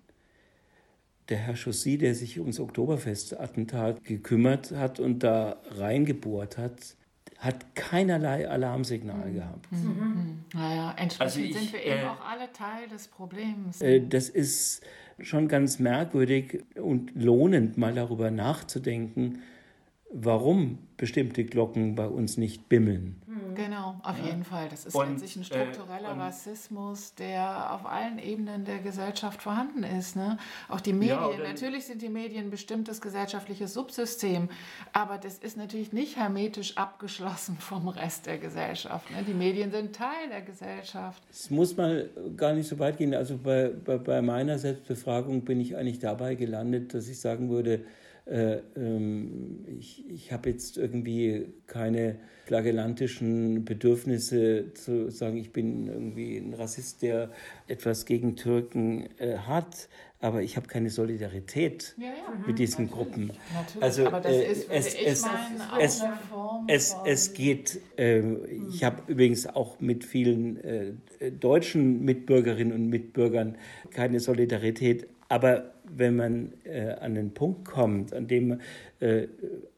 [1.29, 6.97] Der Herr Chaussy, der sich ums Oktoberfestattentat gekümmert hat und da reingebohrt hat,
[7.39, 9.35] hat keinerlei Alarmsignal mhm.
[9.35, 9.73] gehabt.
[9.73, 9.79] Mhm.
[9.79, 10.45] mhm.
[10.55, 13.81] Naja, entsprechend also ich, sind wir eben äh, auch alle Teil des Problems.
[13.81, 14.83] Äh, das ist
[15.21, 19.43] schon ganz merkwürdig und lohnend, mal darüber nachzudenken,
[20.11, 23.23] warum bestimmte Glocken bei uns nicht bimmeln.
[23.55, 24.27] Genau, auf ja.
[24.27, 24.69] jeden Fall.
[24.69, 29.83] Das ist und, letztlich ein struktureller äh, Rassismus, der auf allen Ebenen der Gesellschaft vorhanden
[29.83, 30.15] ist.
[30.15, 30.39] Ne?
[30.69, 34.49] Auch die Medien, ja, natürlich sind die Medien ein bestimmtes gesellschaftliches Subsystem,
[34.93, 39.11] aber das ist natürlich nicht hermetisch abgeschlossen vom Rest der Gesellschaft.
[39.11, 39.25] Ne?
[39.27, 41.21] Die Medien sind Teil der Gesellschaft.
[41.29, 43.13] Es muss mal gar nicht so weit gehen.
[43.13, 47.85] Also bei, bei, bei meiner Selbstbefragung bin ich eigentlich dabei gelandet, dass ich sagen würde,
[48.29, 56.37] äh, ähm, ich, ich habe jetzt irgendwie keine flagellantischen Bedürfnisse zu sagen, ich bin irgendwie
[56.39, 57.31] ein Rassist, der
[57.67, 59.89] etwas gegen Türken äh, hat,
[60.21, 62.13] aber ich habe keine Solidarität ja, ja.
[62.47, 63.11] mit diesen natürlich.
[63.11, 63.33] Gruppen.
[63.55, 63.83] Natürlich.
[63.83, 65.27] Also äh, ist, es, es,
[65.79, 66.03] es,
[66.67, 68.23] es, es geht, äh,
[68.71, 70.93] ich habe übrigens auch mit vielen äh,
[71.31, 73.57] deutschen Mitbürgerinnen und Mitbürgern
[73.91, 78.61] keine Solidarität, aber wenn man äh, an den Punkt kommt, an dem,
[79.01, 79.29] äh,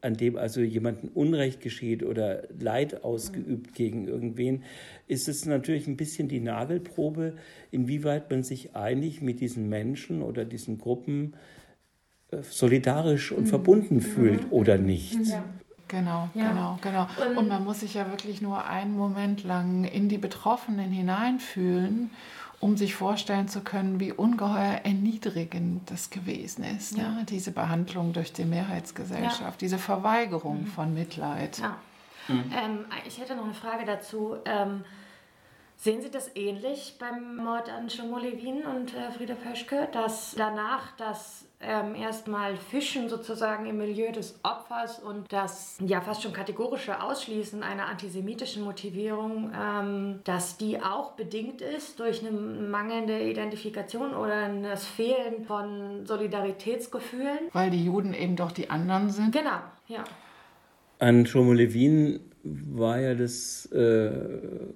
[0.01, 4.63] an dem also jemandem Unrecht geschieht oder Leid ausgeübt gegen irgendwen,
[5.07, 7.35] ist es natürlich ein bisschen die Nagelprobe,
[7.69, 11.33] inwieweit man sich einig mit diesen Menschen oder diesen Gruppen
[12.31, 13.47] äh, solidarisch und mhm.
[13.47, 14.01] verbunden mhm.
[14.01, 15.19] fühlt oder nicht.
[15.25, 15.43] Ja.
[15.89, 16.49] Genau, ja.
[16.49, 17.07] genau, genau.
[17.29, 22.11] Und, und man muss sich ja wirklich nur einen Moment lang in die Betroffenen hineinfühlen
[22.61, 26.95] um sich vorstellen zu können, wie ungeheuer erniedrigend das gewesen ist.
[26.95, 27.09] Ja.
[27.09, 27.25] Ne?
[27.27, 29.57] Diese Behandlung durch die Mehrheitsgesellschaft, ja.
[29.59, 30.67] diese Verweigerung mhm.
[30.67, 31.57] von Mitleid.
[31.57, 31.77] Ja.
[32.27, 32.51] Mhm.
[32.55, 34.35] Ähm, ich hätte noch eine Frage dazu.
[34.45, 34.83] Ähm,
[35.83, 40.95] Sehen Sie das ähnlich beim Mord an Shomo Levin und äh, Frieda Pöschke, dass danach
[40.95, 47.01] das ähm, erstmal Fischen sozusagen im Milieu des Opfers und das ja fast schon kategorische
[47.01, 54.49] Ausschließen einer antisemitischen Motivierung, ähm, dass die auch bedingt ist durch eine mangelnde Identifikation oder
[54.61, 57.39] das Fehlen von Solidaritätsgefühlen?
[57.53, 59.31] Weil die Juden eben doch die anderen sind.
[59.31, 60.03] Genau, ja.
[60.99, 64.11] An Shomo Levin war ja das äh,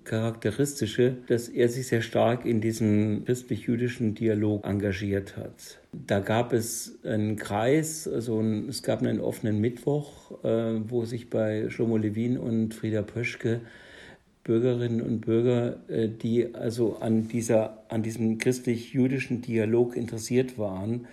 [0.04, 5.80] Charakteristische, dass er sich sehr stark in diesem christlich-jüdischen Dialog engagiert hat.
[5.91, 11.30] Da gab es einen Kreis, also ein, es gab einen offenen Mittwoch, äh, wo sich
[11.30, 13.62] bei Shlomo Levin und Frieda Pöschke
[14.45, 21.08] Bürgerinnen und Bürger, äh, die also an, dieser, an diesem christlich-jüdischen Dialog interessiert waren,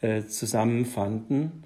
[0.00, 1.64] äh, zusammenfanden.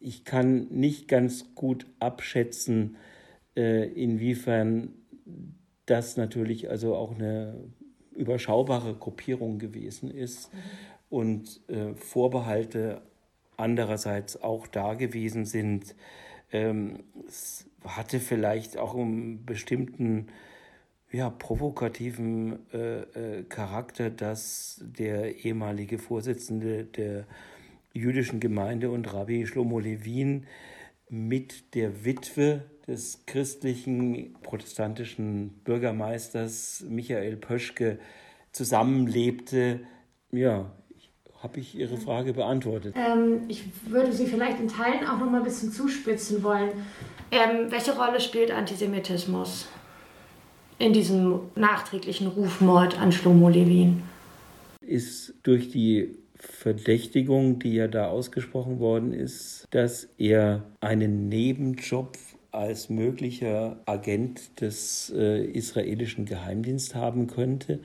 [0.00, 2.96] Ich kann nicht ganz gut abschätzen,
[3.62, 4.94] inwiefern
[5.86, 7.54] das natürlich also auch eine
[8.14, 10.58] überschaubare Gruppierung gewesen ist mhm.
[11.08, 13.02] und äh, Vorbehalte
[13.56, 15.94] andererseits auch da gewesen sind.
[16.52, 20.28] Ähm, es hatte vielleicht auch einen bestimmten
[21.10, 23.00] ja, provokativen äh,
[23.38, 27.26] äh, Charakter, dass der ehemalige Vorsitzende der
[27.94, 30.46] jüdischen Gemeinde und Rabbi Shlomo Levin
[31.08, 37.98] mit der Witwe des christlichen protestantischen Bürgermeisters Michael Pöschke
[38.52, 39.80] zusammenlebte.
[40.32, 40.72] Ja,
[41.42, 42.94] habe ich Ihre Frage beantwortet.
[42.96, 46.70] Ähm, ich würde Sie vielleicht in Teilen auch noch mal ein bisschen zuspitzen wollen.
[47.30, 49.68] Ähm, welche Rolle spielt Antisemitismus
[50.78, 54.02] in diesem nachträglichen Rufmord an Shlomo Levin?
[54.80, 62.16] Ist durch die Verdächtigung, die ja da ausgesprochen worden ist, dass er einen Nebenjob
[62.50, 67.80] als möglicher Agent des äh, israelischen Geheimdienstes haben könnte.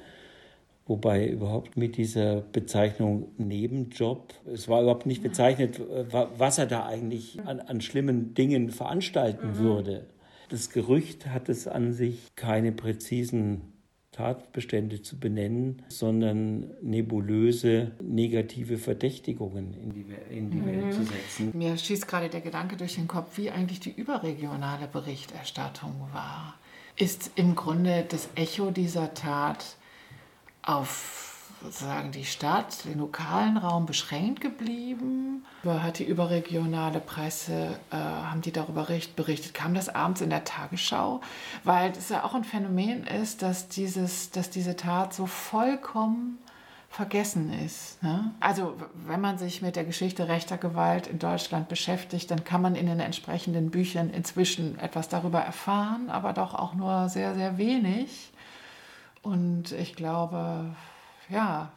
[0.86, 7.40] Wobei überhaupt mit dieser Bezeichnung Nebenjob, es war überhaupt nicht bezeichnet, was er da eigentlich
[7.46, 9.58] an, an schlimmen Dingen veranstalten mhm.
[9.60, 10.08] würde.
[10.50, 13.73] Das Gerücht hat es an sich keine präzisen
[14.14, 20.66] Tatbestände zu benennen, sondern nebulöse negative Verdächtigungen in die, in die mhm.
[20.66, 21.52] Welt zu setzen.
[21.54, 26.56] Mir schießt gerade der Gedanke durch den Kopf, wie eigentlich die überregionale Berichterstattung war.
[26.96, 29.78] Ist im Grunde das Echo dieser Tat
[30.62, 31.23] auf
[31.64, 35.46] sozusagen die Stadt, den lokalen Raum beschränkt geblieben?
[35.66, 39.54] Hat die überregionale Presse, äh, haben die darüber berichtet?
[39.54, 41.22] Kam das abends in der Tagesschau?
[41.64, 46.38] Weil es ja auch ein Phänomen ist, dass, dieses, dass diese Tat so vollkommen
[46.90, 48.04] vergessen ist.
[48.04, 48.32] Ne?
[48.40, 52.76] Also wenn man sich mit der Geschichte rechter Gewalt in Deutschland beschäftigt, dann kann man
[52.76, 58.32] in den entsprechenden Büchern inzwischen etwas darüber erfahren, aber doch auch nur sehr, sehr wenig.
[59.24, 60.76] Und ich glaube,
[61.34, 61.72] ja,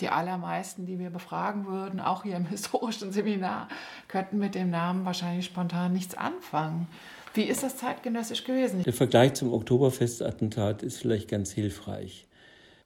[0.00, 3.68] die allermeisten, die wir befragen würden, auch hier im historischen Seminar,
[4.08, 6.88] könnten mit dem Namen wahrscheinlich spontan nichts anfangen.
[7.34, 8.84] Wie ist das zeitgenössisch gewesen?
[8.84, 12.28] Der Vergleich zum Oktoberfestattentat ist vielleicht ganz hilfreich.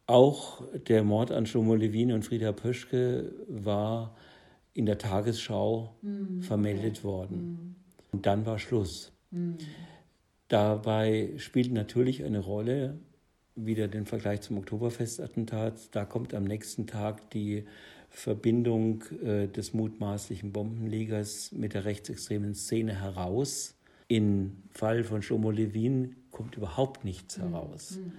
[0.06, 4.16] Auch der Mord an Schlomo Levin und Frieda Pöschke war
[4.72, 6.40] in der Tagesschau mhm.
[6.40, 7.36] vermeldet worden.
[7.36, 7.76] Mhm.
[8.12, 9.12] Und dann war Schluss.
[9.30, 9.58] Mhm.
[10.48, 12.98] Dabei spielt natürlich eine Rolle,
[13.64, 15.94] wieder den Vergleich zum Oktoberfestattentat.
[15.94, 17.64] Da kommt am nächsten Tag die
[18.10, 23.74] Verbindung äh, des mutmaßlichen Bombenlegers mit der rechtsextremen Szene heraus.
[24.08, 27.42] Im Fall von Shomo Levin kommt überhaupt nichts mhm.
[27.42, 27.98] heraus.
[27.98, 28.12] Mhm.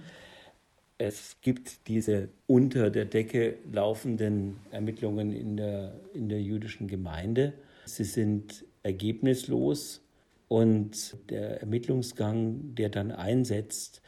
[0.98, 7.54] Es gibt diese unter der Decke laufenden Ermittlungen in der, in der jüdischen Gemeinde.
[7.86, 10.02] Sie sind ergebnislos
[10.48, 14.02] und der Ermittlungsgang, der dann einsetzt,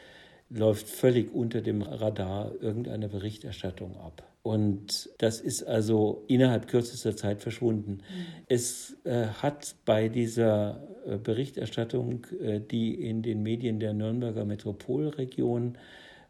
[0.55, 4.23] läuft völlig unter dem Radar irgendeiner Berichterstattung ab.
[4.43, 7.93] Und das ist also innerhalb kürzester Zeit verschwunden.
[7.93, 8.27] Mhm.
[8.49, 15.79] Es äh, hat bei dieser äh, Berichterstattung, äh, die in den Medien der Nürnberger Metropolregion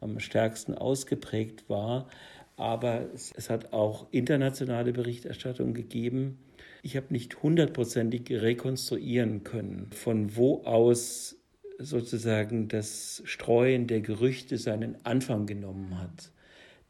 [0.00, 2.08] am stärksten ausgeprägt war,
[2.56, 6.38] aber es, es hat auch internationale Berichterstattung gegeben.
[6.82, 11.41] Ich habe nicht hundertprozentig rekonstruieren können, von wo aus
[11.78, 16.30] sozusagen das Streuen der Gerüchte seinen Anfang genommen hat.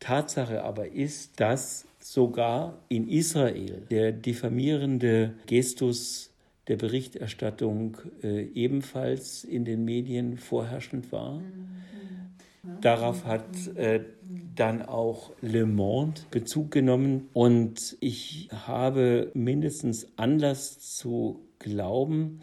[0.00, 6.30] Tatsache aber ist, dass sogar in Israel der diffamierende Gestus
[6.68, 11.38] der Berichterstattung äh, ebenfalls in den Medien vorherrschend war.
[11.38, 11.72] Mhm.
[12.80, 14.00] Darauf hat äh,
[14.54, 22.40] dann auch Le Monde Bezug genommen und ich habe mindestens Anlass zu glauben,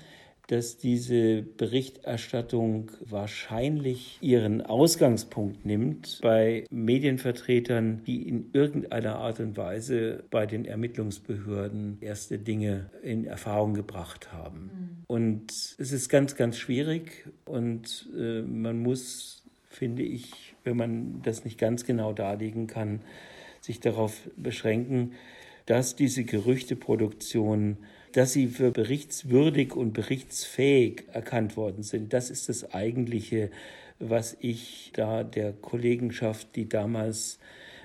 [0.49, 10.23] dass diese Berichterstattung wahrscheinlich ihren Ausgangspunkt nimmt bei Medienvertretern, die in irgendeiner Art und Weise
[10.31, 14.71] bei den Ermittlungsbehörden erste Dinge in Erfahrung gebracht haben.
[14.73, 15.03] Mhm.
[15.05, 21.45] Und es ist ganz, ganz schwierig und äh, man muss, finde ich, wenn man das
[21.45, 23.01] nicht ganz genau darlegen kann,
[23.61, 25.11] sich darauf beschränken,
[25.67, 27.77] dass diese Gerüchteproduktion
[28.13, 32.13] dass sie für berichtswürdig und berichtsfähig erkannt worden sind.
[32.13, 33.51] Das ist das eigentliche,
[33.99, 37.39] was ich da der Kollegenschaft, die damals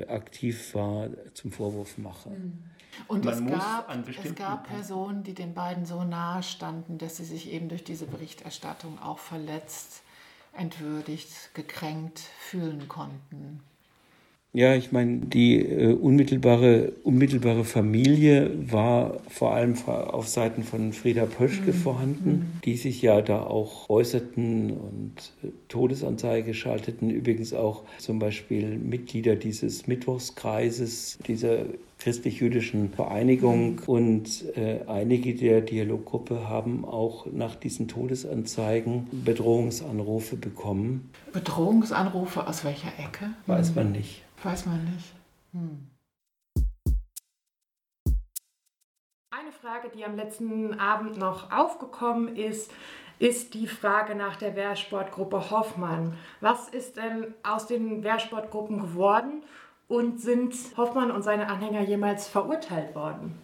[0.09, 2.31] aktiv war, zum Vorwurf mache.
[2.31, 2.65] Hm.
[3.09, 7.53] Und es gab, es gab Personen, die den beiden so nahe standen, dass sie sich
[7.53, 10.03] eben durch diese Berichterstattung auch verletzt,
[10.53, 13.61] entwürdigt, gekränkt fühlen konnten.
[14.57, 21.27] Ja, ich meine, die äh, unmittelbare, unmittelbare Familie war vor allem auf Seiten von Frieda
[21.27, 21.77] Pöschke mhm.
[21.77, 22.61] vorhanden, mhm.
[22.65, 27.11] die sich ja da auch äußerten und äh, Todesanzeige schalteten.
[27.11, 31.65] Übrigens auch zum Beispiel Mitglieder dieses Mittwochskreises, dieser
[31.99, 33.73] christlich-jüdischen Vereinigung.
[33.73, 33.79] Mhm.
[33.87, 41.11] Und äh, einige der Dialoggruppe haben auch nach diesen Todesanzeigen Bedrohungsanrufe bekommen.
[41.33, 43.31] Bedrohungsanrufe aus welcher Ecke?
[43.49, 44.24] Weiß man nicht.
[44.45, 45.15] Weiß man nicht.
[45.53, 45.91] Hm.
[49.31, 52.71] Eine Frage, die am letzten Abend noch aufgekommen ist,
[53.19, 56.19] ist die Frage nach der Wehrsportgruppe Hoffmann.
[56.43, 59.43] Was ist denn aus den Wehrsportgruppen geworden
[59.89, 63.41] und sind Hoffmann und seine Anhänger jemals verurteilt worden?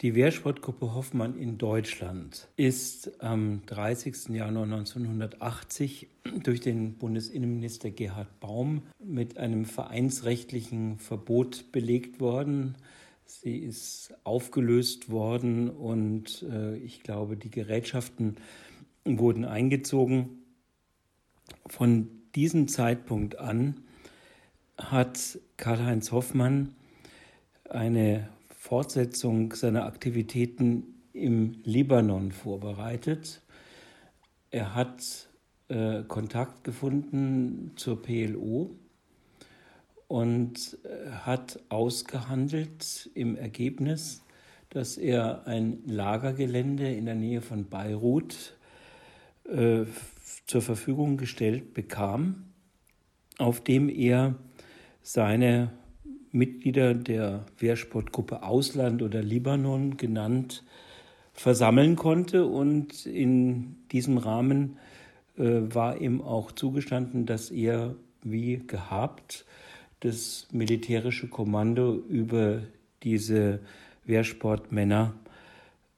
[0.00, 4.30] Die Wehrsportgruppe Hoffmann in Deutschland ist am 30.
[4.30, 6.08] Januar 1980
[6.42, 12.76] durch den Bundesinnenminister Gerhard Baum mit einem vereinsrechtlichen Verbot belegt worden.
[13.26, 18.38] Sie ist aufgelöst worden und äh, ich glaube, die Gerätschaften
[19.04, 20.44] wurden eingezogen.
[21.66, 23.82] Von diesem Zeitpunkt an
[24.78, 26.74] hat Karl-Heinz Hoffmann
[27.68, 28.30] eine
[28.60, 33.40] Fortsetzung seiner Aktivitäten im Libanon vorbereitet.
[34.50, 35.30] Er hat
[35.68, 38.76] äh, Kontakt gefunden zur PLO
[40.08, 44.22] und äh, hat ausgehandelt im Ergebnis,
[44.68, 48.58] dass er ein Lagergelände in der Nähe von Beirut
[49.44, 49.84] äh,
[50.46, 52.52] zur Verfügung gestellt bekam,
[53.38, 54.34] auf dem er
[55.02, 55.72] seine
[56.32, 60.64] Mitglieder der Wehrsportgruppe Ausland oder Libanon genannt
[61.32, 62.46] versammeln konnte.
[62.46, 64.78] Und in diesem Rahmen
[65.36, 69.44] äh, war ihm auch zugestanden, dass er wie gehabt
[70.00, 72.62] das militärische Kommando über
[73.02, 73.60] diese
[74.04, 75.14] Wehrsportmänner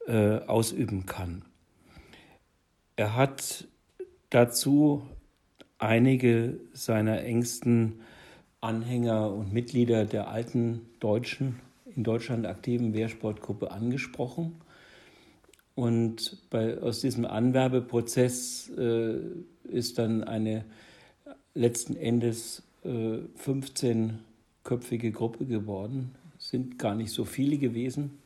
[0.07, 1.43] äh, ausüben kann.
[2.95, 3.67] Er hat
[4.29, 5.03] dazu
[5.79, 8.01] einige seiner engsten
[8.63, 11.59] Anhänger und Mitglieder der alten deutschen,
[11.95, 14.55] in Deutschland aktiven Wehrsportgruppe angesprochen.
[15.75, 19.17] Und bei, aus diesem Anwerbeprozess äh,
[19.63, 20.65] ist dann eine
[21.53, 26.15] letzten Endes äh, 15-köpfige Gruppe geworden.
[26.37, 28.19] Sind gar nicht so viele gewesen,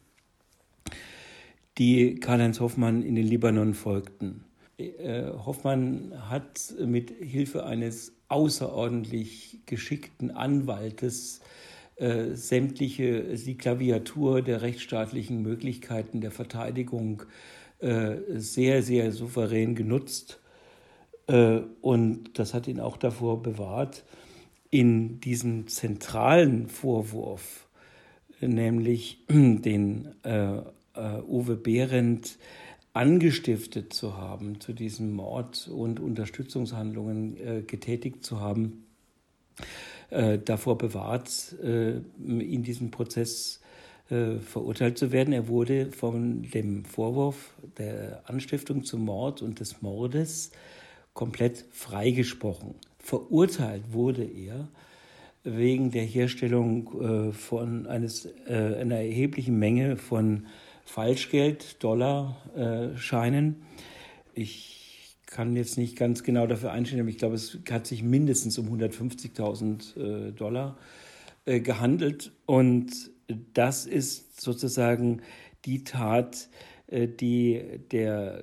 [1.78, 4.44] die Karl-Heinz Hoffmann in den Libanon folgten.
[4.78, 11.42] Äh, Hoffmann hat mit Hilfe eines außerordentlich geschickten Anwaltes
[11.96, 17.24] äh, sämtliche die Klaviatur der rechtsstaatlichen Möglichkeiten der Verteidigung
[17.80, 20.40] äh, sehr, sehr souverän genutzt.
[21.28, 24.04] Äh, und das hat ihn auch davor bewahrt,
[24.70, 27.68] in diesem zentralen Vorwurf,
[28.42, 30.58] nämlich den äh,
[30.98, 32.38] äh, Uwe Behrendt
[32.98, 38.86] angestiftet zu haben, zu diesem Mord und Unterstützungshandlungen äh, getätigt zu haben,
[40.10, 43.62] äh, davor bewahrt, äh, in diesem Prozess
[44.10, 45.34] äh, verurteilt zu werden.
[45.34, 50.52] Er wurde von dem Vorwurf der Anstiftung zum Mord und des Mordes
[51.14, 52.76] komplett freigesprochen.
[53.00, 54.68] Verurteilt wurde er
[55.44, 60.48] wegen der Herstellung äh, von eines, äh, einer erheblichen Menge von
[60.88, 63.56] Falschgeld, Dollarscheinen.
[64.34, 68.02] Äh, ich kann jetzt nicht ganz genau dafür einstellen, aber ich glaube, es hat sich
[68.02, 70.78] mindestens um 150.000 äh, Dollar
[71.46, 72.32] äh, gehandelt.
[72.46, 73.12] Und
[73.54, 75.22] das ist sozusagen
[75.66, 76.48] die Tat,
[76.88, 77.62] äh, die,
[77.92, 78.42] der,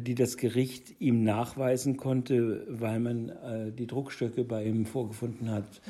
[0.00, 5.80] die das Gericht ihm nachweisen konnte, weil man äh, die Druckstöcke bei ihm vorgefunden hat,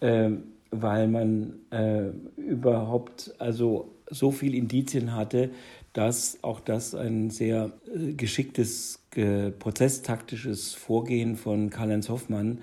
[0.00, 0.06] mhm.
[0.06, 0.30] äh,
[0.72, 5.50] weil man äh, überhaupt also so viel Indizien hatte,
[5.92, 12.62] dass auch das ein sehr äh, geschicktes äh, prozesstaktisches Vorgehen von Karl-Heinz Hoffmann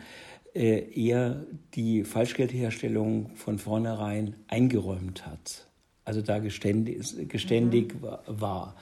[0.54, 5.68] äh, eher die Falschgeldherstellung von vornherein eingeräumt hat.
[6.06, 8.08] Also da geständig, geständig mhm.
[8.28, 8.76] war.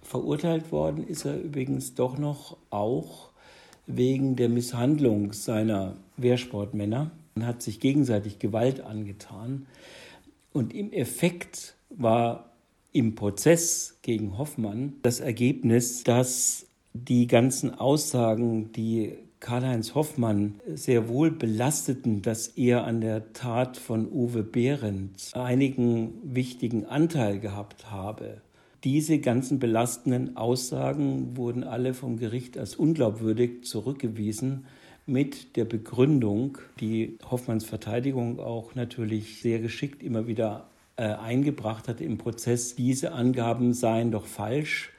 [0.00, 3.30] Verurteilt worden ist er übrigens doch noch auch
[3.86, 9.66] wegen der Misshandlung seiner Wehrsportmänner und hat sich gegenseitig Gewalt angetan.
[10.52, 12.50] Und im Effekt war
[12.92, 21.30] im Prozess gegen Hoffmann das Ergebnis, dass die ganzen Aussagen, die Karl-Heinz Hoffmann sehr wohl
[21.30, 28.40] belasteten, dass er an der Tat von Uwe Behrendt einigen wichtigen Anteil gehabt habe.
[28.84, 34.66] Diese ganzen belastenden Aussagen wurden alle vom Gericht als unglaubwürdig zurückgewiesen
[35.06, 42.00] mit der Begründung, die Hoffmanns Verteidigung auch natürlich sehr geschickt immer wieder äh, eingebracht hat
[42.00, 44.90] im Prozess, diese Angaben seien doch falsch.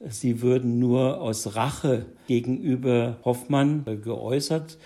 [0.00, 4.78] Sie würden nur aus Rache gegenüber Hoffmann äh, geäußert.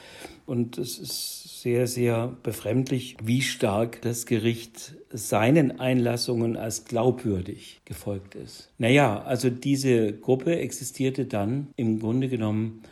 [0.47, 8.37] Und es ist sehr, sehr befremdlich, wie stark das Gericht seinen Einlassungen als glaubwürdig gefolgt
[8.37, 8.71] ist.
[8.79, 12.83] Naja, also diese Gruppe existierte dann im Grunde genommen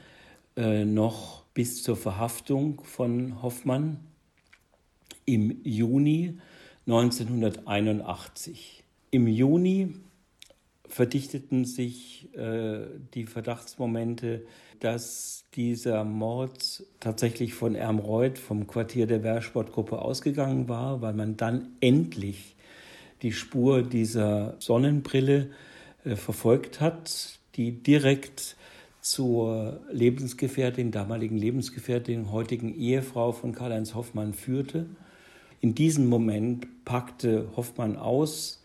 [0.56, 4.00] äh, noch bis zur Verhaftung von Hoffmann
[5.24, 6.38] im Juni
[6.87, 8.85] 1981.
[9.11, 9.95] Im Juni
[10.89, 14.43] verdichteten sich äh, die Verdachtsmomente,
[14.80, 21.68] dass dieser Mord tatsächlich von Ermreuth, vom Quartier der Wehrsportgruppe ausgegangen war, weil man dann
[21.80, 22.55] endlich
[23.22, 25.51] die Spur dieser Sonnenbrille
[26.05, 28.57] äh, verfolgt hat, die direkt
[29.01, 34.87] zur Lebensgefährtin, damaligen Lebensgefährtin, heutigen Ehefrau von Karl-Heinz Hoffmann führte.
[35.64, 38.62] In diesem Moment packte Hoffmann aus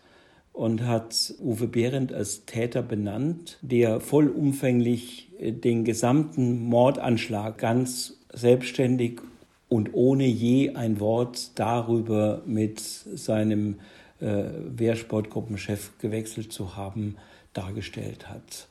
[0.52, 9.22] und hat Uwe Behrendt als Täter benannt, der vollumfänglich äh, den gesamten Mordanschlag ganz selbstständig
[9.70, 13.76] und ohne je ein Wort darüber mit seinem
[14.20, 17.16] äh, Wehrsportgruppenchef gewechselt zu haben,
[17.54, 18.68] dargestellt hat.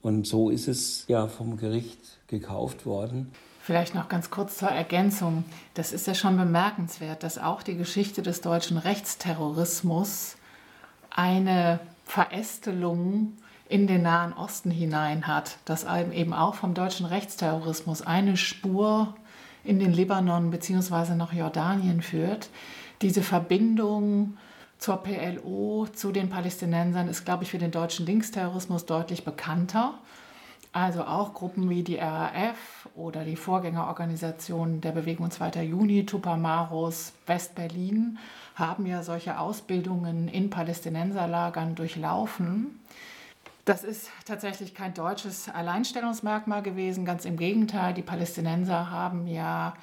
[0.00, 3.30] Und so ist es ja vom Gericht gekauft worden.
[3.64, 5.44] Vielleicht noch ganz kurz zur Ergänzung.
[5.74, 10.34] Das ist ja schon bemerkenswert, dass auch die Geschichte des deutschen Rechtsterrorismus
[11.10, 13.34] eine Verästelung
[13.68, 19.14] in den Nahen Osten hinein hat, dass eben auch vom deutschen Rechtsterrorismus eine Spur
[19.62, 21.14] in den Libanon bzw.
[21.14, 22.50] nach Jordanien führt.
[23.00, 24.38] Diese Verbindung
[24.78, 29.94] zur PLO, zu den Palästinensern ist, glaube ich, für den deutschen Linksterrorismus deutlich bekannter.
[30.72, 35.62] Also auch Gruppen wie die RAF oder die Vorgängerorganisation der Bewegung 2.
[35.62, 38.18] Juni, Tupamaros, West-Berlin
[38.54, 42.80] haben ja solche Ausbildungen in Palästinenserlagern durchlaufen.
[43.64, 47.04] Das ist tatsächlich kein deutsches Alleinstellungsmerkmal gewesen.
[47.04, 49.74] Ganz im Gegenteil, die Palästinenser haben ja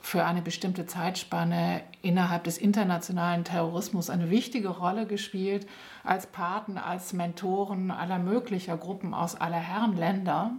[0.00, 5.66] für eine bestimmte Zeitspanne innerhalb des internationalen Terrorismus eine wichtige Rolle gespielt,
[6.04, 10.52] als Paten, als Mentoren aller möglicher Gruppen aus aller Herren Länder.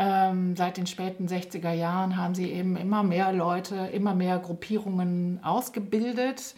[0.00, 5.40] Ähm, seit den späten 60er Jahren haben sie eben immer mehr Leute, immer mehr Gruppierungen
[5.42, 6.54] ausgebildet,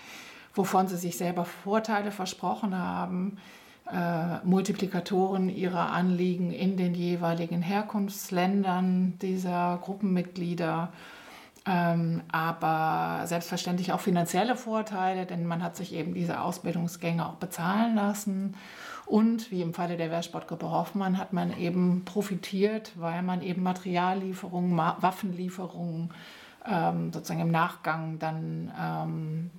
[0.54, 3.38] wovon sie sich selber Vorteile versprochen haben.
[3.90, 10.92] Äh, Multiplikatoren ihrer Anliegen in den jeweiligen Herkunftsländern dieser Gruppenmitglieder
[11.66, 17.94] ähm, aber selbstverständlich auch finanzielle Vorteile, denn man hat sich eben diese Ausbildungsgänge auch bezahlen
[17.94, 18.54] lassen.
[19.10, 24.76] Und wie im Falle der Wehrsportgruppe Hoffmann hat man eben profitiert, weil man eben Materiallieferungen,
[24.76, 26.10] Waffenlieferungen
[26.64, 29.50] ähm, sozusagen im Nachgang dann ähm,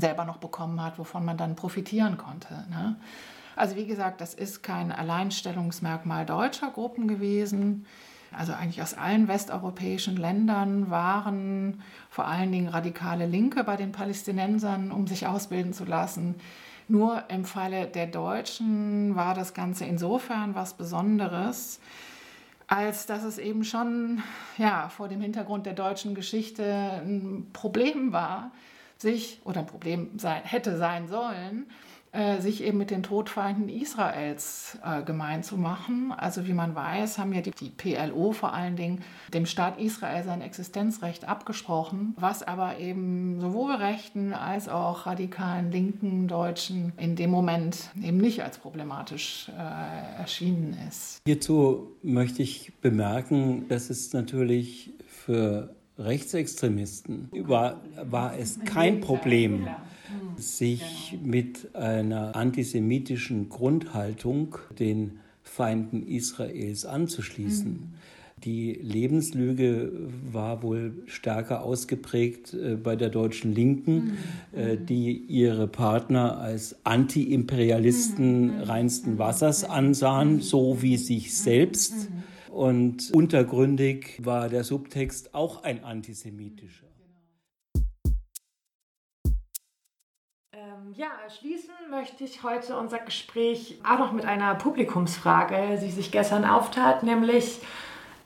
[0.00, 2.64] selber noch bekommen hat, wovon man dann profitieren konnte.
[2.70, 2.96] Ne?
[3.56, 7.84] Also wie gesagt, das ist kein Alleinstellungsmerkmal deutscher Gruppen gewesen.
[8.34, 14.92] Also eigentlich aus allen westeuropäischen Ländern waren vor allen Dingen radikale Linke bei den Palästinensern,
[14.92, 16.36] um sich ausbilden zu lassen.
[16.88, 21.80] Nur im Falle der Deutschen war das Ganze insofern was Besonderes,
[22.66, 24.22] als dass es eben schon
[24.58, 26.64] ja, vor dem Hintergrund der deutschen Geschichte
[27.04, 28.50] ein Problem war,
[28.98, 31.66] sich oder ein Problem sein, hätte sein sollen,
[32.12, 36.12] äh, sich eben mit den Todfeinden Israels äh, gemein zu machen.
[36.14, 39.00] Also wie man weiß, haben ja die, die, PLO vor allen Dingen
[39.32, 46.28] dem Staat Israel sein Existenzrecht abgesprochen, was aber eben sowohl rechten als auch radikalen linken
[46.28, 51.22] Deutschen in dem Moment eben nicht als problematisch äh, erschienen ist.
[51.24, 59.66] Hierzu möchte ich bemerken, dass es natürlich für Rechtsextremisten war, war es kein Problem
[60.36, 67.72] sich mit einer antisemitischen Grundhaltung den Feinden Israels anzuschließen.
[67.72, 67.94] Mhm.
[68.44, 69.92] Die Lebenslüge
[70.32, 74.16] war wohl stärker ausgeprägt äh, bei der deutschen Linken,
[74.52, 74.58] mhm.
[74.58, 78.62] äh, die ihre Partner als Anti-Imperialisten mhm.
[78.62, 82.08] reinsten Wassers ansahen, so wie sich selbst.
[82.50, 86.91] Und untergründig war der Subtext auch ein antisemitischer.
[90.94, 96.44] Ja, schließen möchte ich heute unser Gespräch auch noch mit einer Publikumsfrage, die sich gestern
[96.44, 97.60] auftat, nämlich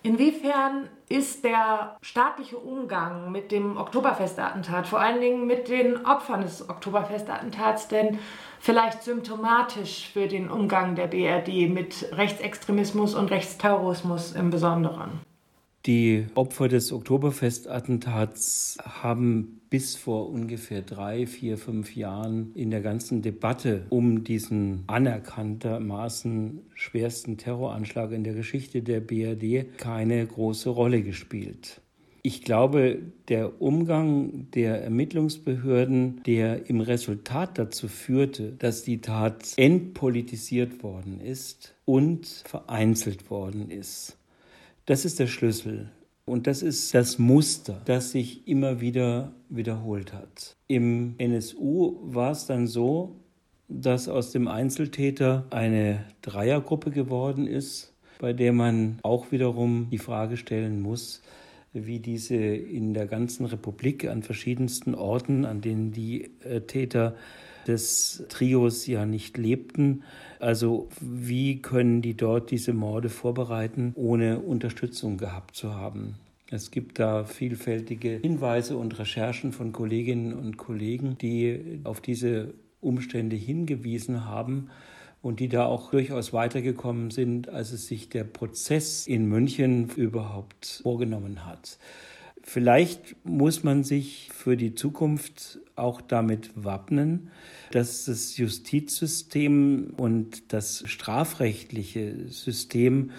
[0.02, 6.68] inwiefern ist der staatliche Umgang mit dem Oktoberfestattentat, vor allen Dingen mit den Opfern des
[6.68, 8.18] Oktoberfestattentats, denn
[8.58, 15.20] vielleicht symptomatisch für den Umgang der BRD mit Rechtsextremismus und Rechtsterrorismus im Besonderen?
[15.86, 23.22] Die Opfer des Oktoberfestattentats haben bis vor ungefähr drei, vier, fünf Jahren in der ganzen
[23.22, 31.80] Debatte um diesen anerkanntermaßen schwersten Terroranschlag in der Geschichte der BRD keine große Rolle gespielt.
[32.22, 40.82] Ich glaube, der Umgang der Ermittlungsbehörden, der im Resultat dazu führte, dass die Tat entpolitisiert
[40.82, 44.15] worden ist und vereinzelt worden ist,
[44.86, 45.90] das ist der Schlüssel.
[46.24, 50.56] Und das ist das Muster, das sich immer wieder wiederholt hat.
[50.66, 53.20] Im NSU war es dann so,
[53.68, 60.36] dass aus dem Einzeltäter eine Dreiergruppe geworden ist, bei der man auch wiederum die Frage
[60.36, 61.22] stellen muss,
[61.72, 67.14] wie diese in der ganzen Republik an verschiedensten Orten, an denen die äh, Täter
[67.66, 70.02] des Trios ja nicht lebten.
[70.38, 76.16] Also wie können die dort diese Morde vorbereiten, ohne Unterstützung gehabt zu haben?
[76.50, 83.34] Es gibt da vielfältige Hinweise und Recherchen von Kolleginnen und Kollegen, die auf diese Umstände
[83.34, 84.70] hingewiesen haben
[85.22, 90.80] und die da auch durchaus weitergekommen sind, als es sich der Prozess in München überhaupt
[90.84, 91.78] vorgenommen hat.
[92.48, 97.32] Vielleicht muss man sich für die Zukunft auch damit wappnen,
[97.72, 103.10] dass das Justizsystem und das strafrechtliche System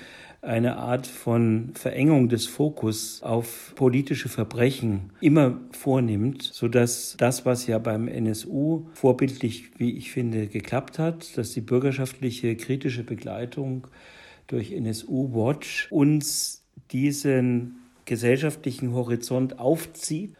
[0.41, 7.79] eine Art von Verengung des Fokus auf politische Verbrechen immer vornimmt, sodass das, was ja
[7.79, 13.87] beim NSU vorbildlich, wie ich finde, geklappt hat, dass die bürgerschaftliche kritische Begleitung
[14.47, 20.33] durch NSU Watch uns diesen gesellschaftlichen Horizont aufzieht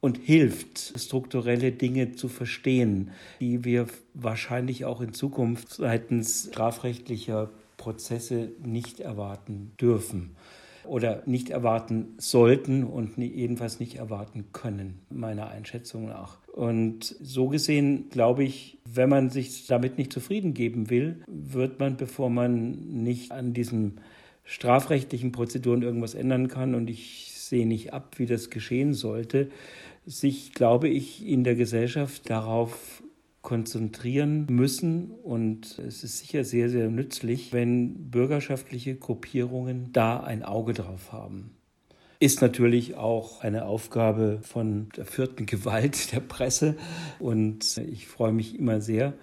[0.00, 8.50] und hilft, strukturelle Dinge zu verstehen, die wir wahrscheinlich auch in Zukunft seitens strafrechtlicher Prozesse
[8.62, 10.36] nicht erwarten dürfen
[10.84, 16.38] oder nicht erwarten sollten und jedenfalls nicht erwarten können, meiner Einschätzung nach.
[16.52, 21.96] Und so gesehen glaube ich, wenn man sich damit nicht zufrieden geben will, wird man,
[21.96, 24.00] bevor man nicht an diesen
[24.44, 29.50] strafrechtlichen Prozeduren irgendwas ändern kann, und ich sehe nicht ab, wie das geschehen sollte,
[30.06, 33.02] sich, glaube ich, in der Gesellschaft darauf
[33.42, 35.10] konzentrieren müssen.
[35.10, 41.56] Und es ist sicher sehr, sehr nützlich, wenn bürgerschaftliche Gruppierungen da ein Auge drauf haben.
[42.20, 46.76] Ist natürlich auch eine Aufgabe von der vierten Gewalt der Presse.
[47.18, 49.14] Und ich freue mich immer sehr,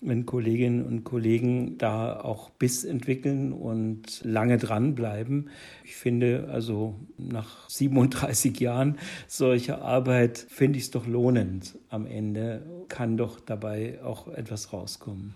[0.00, 5.50] wenn Kolleginnen und Kollegen da auch Biss entwickeln und lange dranbleiben.
[5.84, 11.78] Ich finde also nach 37 Jahren solcher Arbeit finde ich es doch lohnend.
[11.88, 15.34] Am Ende kann doch dabei auch etwas rauskommen.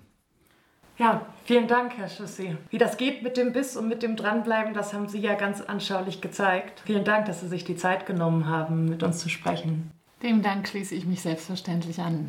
[0.99, 2.57] Ja, vielen Dank, Herr Schussi.
[2.71, 5.61] Wie das geht mit dem Biss und mit dem Dranbleiben, das haben Sie ja ganz
[5.61, 6.83] anschaulich gezeigt.
[6.85, 9.93] Vielen Dank, dass Sie sich die Zeit genommen haben, mit uns zu sprechen.
[10.25, 12.29] Dem Dank schließe ich mich selbstverständlich an.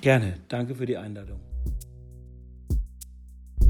[0.00, 0.34] Gerne.
[0.48, 1.38] Danke für die Einladung.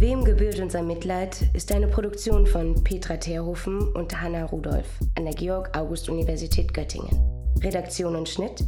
[0.02, 5.34] Wem gebührt unser Mitleid ist eine Produktion von Petra Terhofen und Hanna Rudolph an der
[5.34, 7.20] Georg-August-Universität Göttingen.
[7.62, 8.64] Redaktion und Schnitt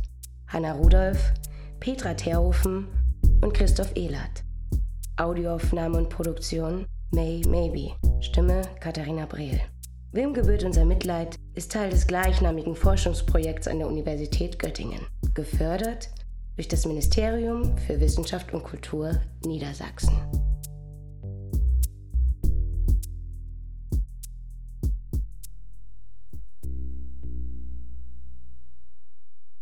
[0.47, 1.33] Hanna Rudolph,
[1.81, 2.87] Petra Terhofen
[3.43, 4.45] und Christoph Ehlert.
[5.17, 7.91] Audioaufnahme und Produktion May Maybe.
[8.21, 9.61] Stimme Katharina Brehl.
[10.13, 15.01] Wem gebührt unser Mitleid ist Teil des gleichnamigen Forschungsprojekts an der Universität Göttingen,
[15.35, 16.11] gefördert
[16.55, 20.15] durch das Ministerium für Wissenschaft und Kultur Niedersachsen.